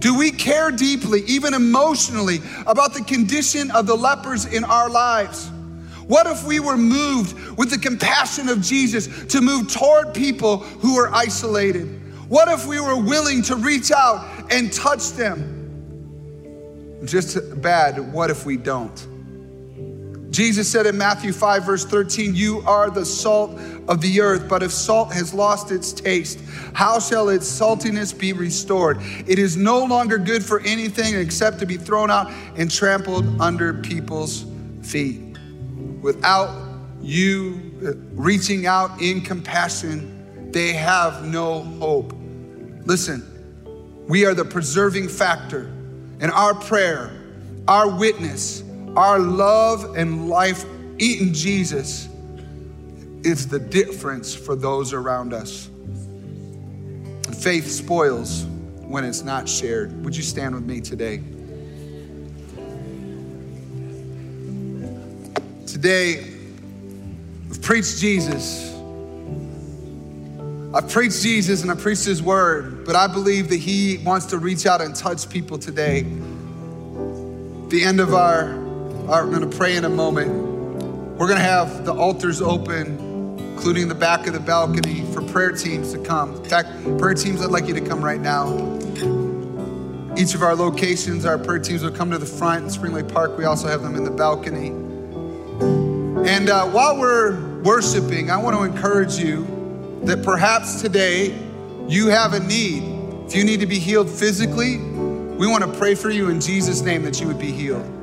Do 0.01 0.17
we 0.17 0.31
care 0.31 0.71
deeply, 0.71 1.23
even 1.27 1.53
emotionally, 1.53 2.41
about 2.67 2.95
the 2.95 3.03
condition 3.03 3.71
of 3.73 3.87
the 3.87 3.95
lepers 3.95 4.47
in 4.47 4.65
our 4.65 4.89
lives? 4.89 5.51
What 6.07 6.27
if 6.27 6.45
we 6.45 6.59
were 6.59 6.77
moved 6.77 7.59
with 7.59 7.71
the 7.71 7.79
compassion 7.79 8.49
of 8.49 8.63
Jesus 8.63 9.27
to 9.27 9.41
move 9.41 9.73
toward 9.73 10.15
people 10.15 10.59
who 10.59 10.99
are 10.99 11.13
isolated? 11.15 12.01
What 12.29 12.49
if 12.49 12.67
we 12.67 12.81
were 12.81 12.97
willing 12.97 13.43
to 13.43 13.57
reach 13.57 13.93
out 13.93 14.51
and 14.51 14.73
touch 14.73 15.11
them? 15.11 15.57
Just 17.05 17.61
bad, 17.61 18.13
what 18.13 18.31
if 18.31 18.47
we 18.47 18.57
don't? 18.57 19.07
Jesus 20.31 20.71
said 20.71 20.87
in 20.87 20.97
Matthew 20.97 21.33
5, 21.33 21.65
verse 21.65 21.85
13, 21.85 22.35
You 22.35 22.63
are 22.67 22.89
the 22.89 23.05
salt 23.05 23.59
of 23.89 24.01
the 24.01 24.21
earth, 24.21 24.49
but 24.49 24.63
if 24.63 24.71
salt 24.71 25.13
has 25.13 25.35
lost 25.35 25.73
its 25.73 25.93
taste, 25.93 26.41
how 26.73 27.01
shall 27.01 27.29
its 27.29 27.47
saltiness 27.47 28.17
be 28.17 28.33
restored? 28.33 28.99
It 29.27 29.41
is 29.41 29.57
no 29.57 29.85
longer 29.85 30.19
good 30.19 30.45
for 30.45 30.61
anything 30.61 31.17
except 31.17 31.59
to 31.61 31.67
be 31.67 31.77
thrown 31.77 32.11
out 32.11 32.31
and 32.57 32.71
trampled 32.71 33.41
under 33.41 33.75
people's 33.75 34.47
feet. 34.83 35.37
Without 36.01 36.69
you 37.01 37.73
uh, 37.85 37.93
reaching 38.13 38.67
out 38.67 39.01
in 39.01 39.23
compassion, 39.23 40.51
they 40.53 40.73
have 40.73 41.25
no 41.27 41.63
hope. 41.63 42.15
Listen, 42.85 43.27
we 44.09 44.25
are 44.25 44.35
the 44.35 44.45
preserving 44.45 45.09
factor, 45.09 45.67
and 46.21 46.31
our 46.31 46.55
prayer, 46.55 47.11
our 47.67 47.89
witness, 47.89 48.63
our 48.97 49.19
love 49.19 49.97
and 49.97 50.29
life 50.29 50.65
eating 50.99 51.33
Jesus 51.33 52.09
is 53.23 53.49
the 53.49 53.59
difference 53.59 54.35
for 54.35 54.57
those 54.57 54.93
around 54.93 55.33
us. 55.33 55.69
Faith 57.41 57.69
spoils 57.71 58.45
when 58.81 59.05
it's 59.05 59.23
not 59.23 59.49
shared. 59.49 60.05
Would 60.05 60.17
you 60.17 60.23
stand 60.23 60.55
with 60.55 60.65
me 60.65 60.81
today? 60.81 61.23
Today, 65.67 66.35
I've 67.49 67.63
preached 67.63 67.99
Jesus. 67.99 68.75
I've 70.75 70.91
preached 70.91 71.23
Jesus 71.23 71.63
and 71.63 71.71
I 71.71 71.75
preached 71.75 72.05
His 72.05 72.23
word, 72.23 72.85
but 72.85 72.97
I 72.97 73.07
believe 73.07 73.49
that 73.49 73.57
He 73.57 73.99
wants 73.99 74.27
to 74.27 74.39
reach 74.39 74.67
out 74.67 74.81
and 74.81 74.95
touch 74.95 75.31
people 75.31 75.59
today. 75.59 76.03
The 77.69 77.85
end 77.85 78.01
of 78.01 78.15
our 78.15 78.60
all 79.11 79.17
right, 79.17 79.25
we're 79.25 79.37
going 79.37 79.51
to 79.51 79.57
pray 79.57 79.75
in 79.75 79.85
a 79.85 79.89
moment. 79.89 80.31
We're 81.19 81.27
going 81.27 81.41
to 81.41 81.45
have 81.45 81.85
the 81.85 81.93
altars 81.93 82.41
open, 82.41 83.37
including 83.41 83.89
the 83.89 83.95
back 83.97 84.29
of 84.29 84.35
the 84.35 84.39
balcony, 84.39 85.03
for 85.13 85.21
prayer 85.21 85.51
teams 85.51 85.93
to 85.93 85.99
come. 85.99 86.37
In 86.37 86.45
fact, 86.45 86.69
prayer 86.97 87.15
teams, 87.15 87.43
I'd 87.43 87.51
like 87.51 87.67
you 87.67 87.75
to 87.75 87.81
come 87.81 88.05
right 88.05 88.21
now. 88.21 88.47
Each 90.17 90.37
of 90.37 90.43
our 90.43 90.55
locations, 90.55 91.25
our 91.25 91.39
prayer 91.39 91.59
teams 91.59 91.83
will 91.83 91.91
come 91.91 92.13
to 92.13 92.19
the 92.19 92.25
front. 92.25 92.67
In 92.67 92.71
Spring 92.71 92.93
Lake 92.93 93.09
Park, 93.09 93.37
we 93.37 93.47
also 93.47 93.67
have 93.67 93.83
them 93.83 93.97
in 93.97 94.05
the 94.05 94.13
balcony. 94.13 94.69
And 96.29 96.49
uh, 96.49 96.69
while 96.69 96.97
we're 96.97 97.61
worshiping, 97.63 98.31
I 98.31 98.37
want 98.37 98.57
to 98.57 98.63
encourage 98.63 99.17
you 99.17 100.01
that 100.05 100.23
perhaps 100.23 100.81
today 100.81 101.37
you 101.89 102.07
have 102.07 102.35
a 102.35 102.39
need 102.39 102.85
If 103.27 103.35
you 103.35 103.43
need 103.43 103.59
to 103.59 103.67
be 103.67 103.81
healed 103.81 104.09
physically, 104.09 104.77
we 104.77 105.49
want 105.49 105.65
to 105.65 105.79
pray 105.81 105.97
for 105.97 106.11
you 106.11 106.31
in 106.31 106.41
Jesus' 106.41 106.83
name 106.83 107.03
that 107.03 107.21
you 107.21 107.27
would 107.27 107.41
be 107.41 107.51
healed. 107.51 108.00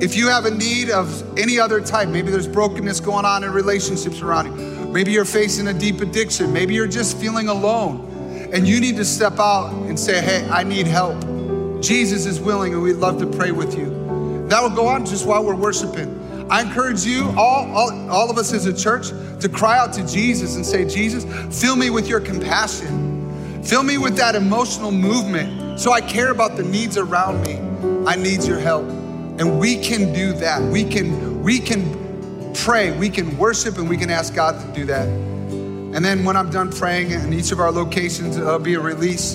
If 0.00 0.16
you 0.16 0.28
have 0.28 0.44
a 0.44 0.50
need 0.50 0.90
of 0.90 1.38
any 1.38 1.58
other 1.58 1.80
type, 1.80 2.08
maybe 2.08 2.30
there's 2.30 2.48
brokenness 2.48 3.00
going 3.00 3.24
on 3.24 3.44
in 3.44 3.52
relationships 3.52 4.20
around 4.20 4.46
you, 4.46 4.86
maybe 4.88 5.12
you're 5.12 5.24
facing 5.24 5.68
a 5.68 5.72
deep 5.72 6.00
addiction, 6.00 6.52
maybe 6.52 6.74
you're 6.74 6.88
just 6.88 7.16
feeling 7.16 7.48
alone, 7.48 8.50
and 8.52 8.66
you 8.66 8.80
need 8.80 8.96
to 8.96 9.04
step 9.04 9.38
out 9.38 9.72
and 9.72 9.98
say, 9.98 10.20
Hey, 10.20 10.46
I 10.50 10.64
need 10.64 10.86
help. 10.86 11.20
Jesus 11.80 12.26
is 12.26 12.40
willing, 12.40 12.74
and 12.74 12.82
we'd 12.82 12.94
love 12.94 13.18
to 13.20 13.26
pray 13.26 13.52
with 13.52 13.78
you. 13.78 14.46
That 14.48 14.62
will 14.62 14.74
go 14.74 14.86
on 14.86 15.06
just 15.06 15.26
while 15.26 15.44
we're 15.44 15.54
worshiping. 15.54 16.20
I 16.50 16.62
encourage 16.62 17.04
you, 17.04 17.28
all, 17.36 17.70
all, 17.72 18.10
all 18.10 18.30
of 18.30 18.36
us 18.36 18.52
as 18.52 18.66
a 18.66 18.76
church, 18.76 19.08
to 19.40 19.48
cry 19.48 19.78
out 19.78 19.92
to 19.94 20.06
Jesus 20.06 20.56
and 20.56 20.66
say, 20.66 20.84
Jesus, 20.86 21.24
fill 21.58 21.76
me 21.76 21.90
with 21.90 22.08
your 22.08 22.20
compassion. 22.20 23.62
Fill 23.62 23.82
me 23.82 23.96
with 23.96 24.16
that 24.16 24.34
emotional 24.34 24.90
movement 24.90 25.80
so 25.80 25.92
I 25.92 26.00
care 26.00 26.30
about 26.30 26.56
the 26.56 26.62
needs 26.62 26.98
around 26.98 27.42
me. 27.42 27.58
I 28.06 28.16
need 28.16 28.44
your 28.44 28.58
help. 28.58 29.03
And 29.38 29.58
we 29.58 29.76
can 29.76 30.12
do 30.12 30.32
that. 30.34 30.62
We 30.62 30.84
can, 30.84 31.42
we 31.42 31.58
can 31.58 32.52
pray, 32.54 32.96
we 32.96 33.10
can 33.10 33.36
worship, 33.36 33.78
and 33.78 33.88
we 33.88 33.96
can 33.96 34.10
ask 34.10 34.34
God 34.34 34.60
to 34.60 34.72
do 34.78 34.86
that. 34.86 35.08
And 35.08 36.04
then 36.04 36.24
when 36.24 36.36
I'm 36.36 36.50
done 36.50 36.70
praying 36.70 37.10
in 37.10 37.32
each 37.32 37.52
of 37.52 37.60
our 37.60 37.70
locations, 37.70 38.36
it'll 38.36 38.58
be 38.58 38.74
a 38.74 38.80
release 38.80 39.34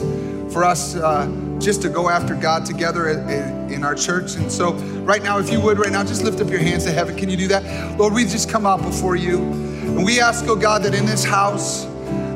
for 0.52 0.64
us 0.64 0.95
uh, 0.95 1.28
just 1.60 1.82
to 1.84 1.89
go 1.89 2.10
after 2.10 2.36
God 2.36 2.66
together 2.66 3.10
in 3.10 3.84
our 3.84 3.95
church. 3.95 4.36
And 4.36 4.52
so, 4.52 4.74
right 5.04 5.22
now, 5.22 5.39
if 5.39 5.52
you 5.52 5.62
would, 5.62 5.78
right 5.78 5.91
now, 5.91 6.04
just 6.04 6.24
lift 6.24 6.41
up 6.41 6.50
your 6.50 6.60
hands 6.60 6.86
to 6.86 6.91
heaven. 6.91 7.16
Can 7.16 7.30
you 7.30 7.38
do 7.38 7.47
that? 7.50 7.97
Lord, 7.97 8.14
we 8.14 8.24
just 8.24 8.50
come 8.50 8.66
out 8.66 8.82
before 8.82 9.16
you. 9.16 9.38
And 9.38 10.04
we 10.04 10.20
ask, 10.20 10.45
oh 10.47 10.56
God, 10.56 10.84
that 10.84 10.93
in 10.93 11.06
this 11.06 11.24
house, 11.24 11.86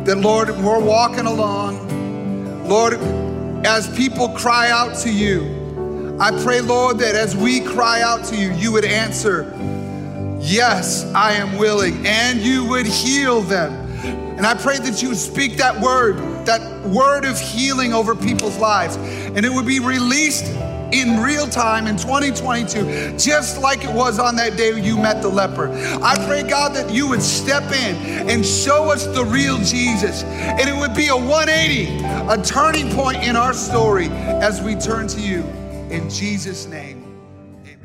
that 0.05 0.17
Lord, 0.17 0.49
we're 0.49 0.83
walking 0.83 1.25
along. 1.25 2.67
Lord, 2.67 2.93
as 3.65 3.93
people 3.95 4.29
cry 4.29 4.69
out 4.69 4.97
to 4.99 5.11
you, 5.11 5.62
I 6.19 6.31
pray, 6.43 6.61
Lord, 6.61 6.99
that 6.99 7.15
as 7.15 7.35
we 7.35 7.59
cry 7.59 8.01
out 8.01 8.23
to 8.25 8.35
you, 8.35 8.51
you 8.53 8.71
would 8.71 8.85
answer, 8.85 9.51
Yes, 10.39 11.05
I 11.15 11.33
am 11.33 11.57
willing, 11.57 12.05
and 12.05 12.39
you 12.39 12.65
would 12.65 12.85
heal 12.85 13.41
them. 13.41 13.71
And 14.37 14.45
I 14.45 14.53
pray 14.53 14.77
that 14.77 15.01
you 15.01 15.09
would 15.09 15.17
speak 15.17 15.57
that 15.57 15.79
word, 15.79 16.17
that 16.45 16.61
word 16.85 17.25
of 17.25 17.39
healing 17.39 17.93
over 17.93 18.13
people's 18.13 18.57
lives, 18.57 18.97
and 18.97 19.45
it 19.45 19.51
would 19.51 19.65
be 19.65 19.79
released 19.79 20.45
in 20.91 21.19
real 21.19 21.47
time 21.47 21.87
in 21.87 21.97
2022, 21.97 23.17
just 23.17 23.59
like 23.59 23.83
it 23.83 23.91
was 23.91 24.19
on 24.19 24.35
that 24.35 24.55
day 24.55 24.79
you 24.79 24.97
met 24.97 25.21
the 25.21 25.29
leper. 25.29 25.71
I 26.03 26.15
pray, 26.27 26.43
God, 26.43 26.75
that 26.75 26.93
you 26.93 27.07
would 27.07 27.23
step 27.23 27.63
in 27.71 28.29
and 28.29 28.45
show 28.45 28.91
us 28.91 29.07
the 29.07 29.25
real 29.25 29.57
Jesus. 29.57 30.23
And 30.23 30.69
it 30.69 30.75
would 30.75 30.93
be 30.93 31.07
a 31.07 31.17
180, 31.17 32.03
a 32.29 32.43
turning 32.43 32.93
point 32.93 33.23
in 33.23 33.35
our 33.35 33.53
story 33.53 34.09
as 34.09 34.61
we 34.61 34.75
turn 34.75 35.07
to 35.07 35.21
you. 35.21 35.43
In 35.93 36.09
Jesus' 36.09 36.65
name, 36.65 37.03
amen. 37.61 37.77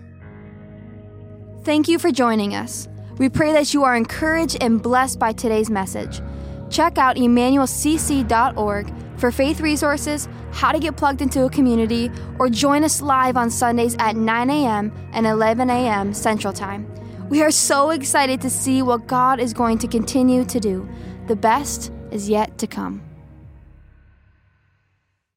Thank 1.62 1.88
you 1.88 1.98
for 1.98 2.10
joining 2.10 2.54
us. 2.54 2.88
We 3.18 3.28
pray 3.28 3.52
that 3.52 3.74
you 3.74 3.84
are 3.84 3.94
encouraged 3.94 4.56
and 4.62 4.82
blessed 4.82 5.18
by 5.18 5.34
today's 5.34 5.68
message. 5.68 6.22
Check 6.70 6.96
out 6.96 7.16
emmanuelcc.org 7.16 8.94
for 9.18 9.30
faith 9.30 9.60
resources, 9.60 10.26
how 10.52 10.72
to 10.72 10.78
get 10.78 10.96
plugged 10.96 11.20
into 11.20 11.44
a 11.44 11.50
community, 11.50 12.10
or 12.38 12.48
join 12.48 12.82
us 12.82 13.02
live 13.02 13.36
on 13.36 13.50
Sundays 13.50 13.94
at 13.98 14.16
9 14.16 14.48
a.m. 14.48 14.90
and 15.12 15.26
11 15.26 15.68
a.m. 15.68 16.14
Central 16.14 16.54
Time. 16.54 16.90
We 17.28 17.42
are 17.42 17.50
so 17.50 17.90
excited 17.90 18.40
to 18.40 18.48
see 18.48 18.80
what 18.80 19.06
God 19.06 19.38
is 19.38 19.52
going 19.52 19.76
to 19.78 19.86
continue 19.86 20.46
to 20.46 20.58
do. 20.58 20.88
The 21.26 21.36
best 21.36 21.92
is 22.10 22.26
yet 22.30 22.56
to 22.56 22.66
come. 22.66 23.07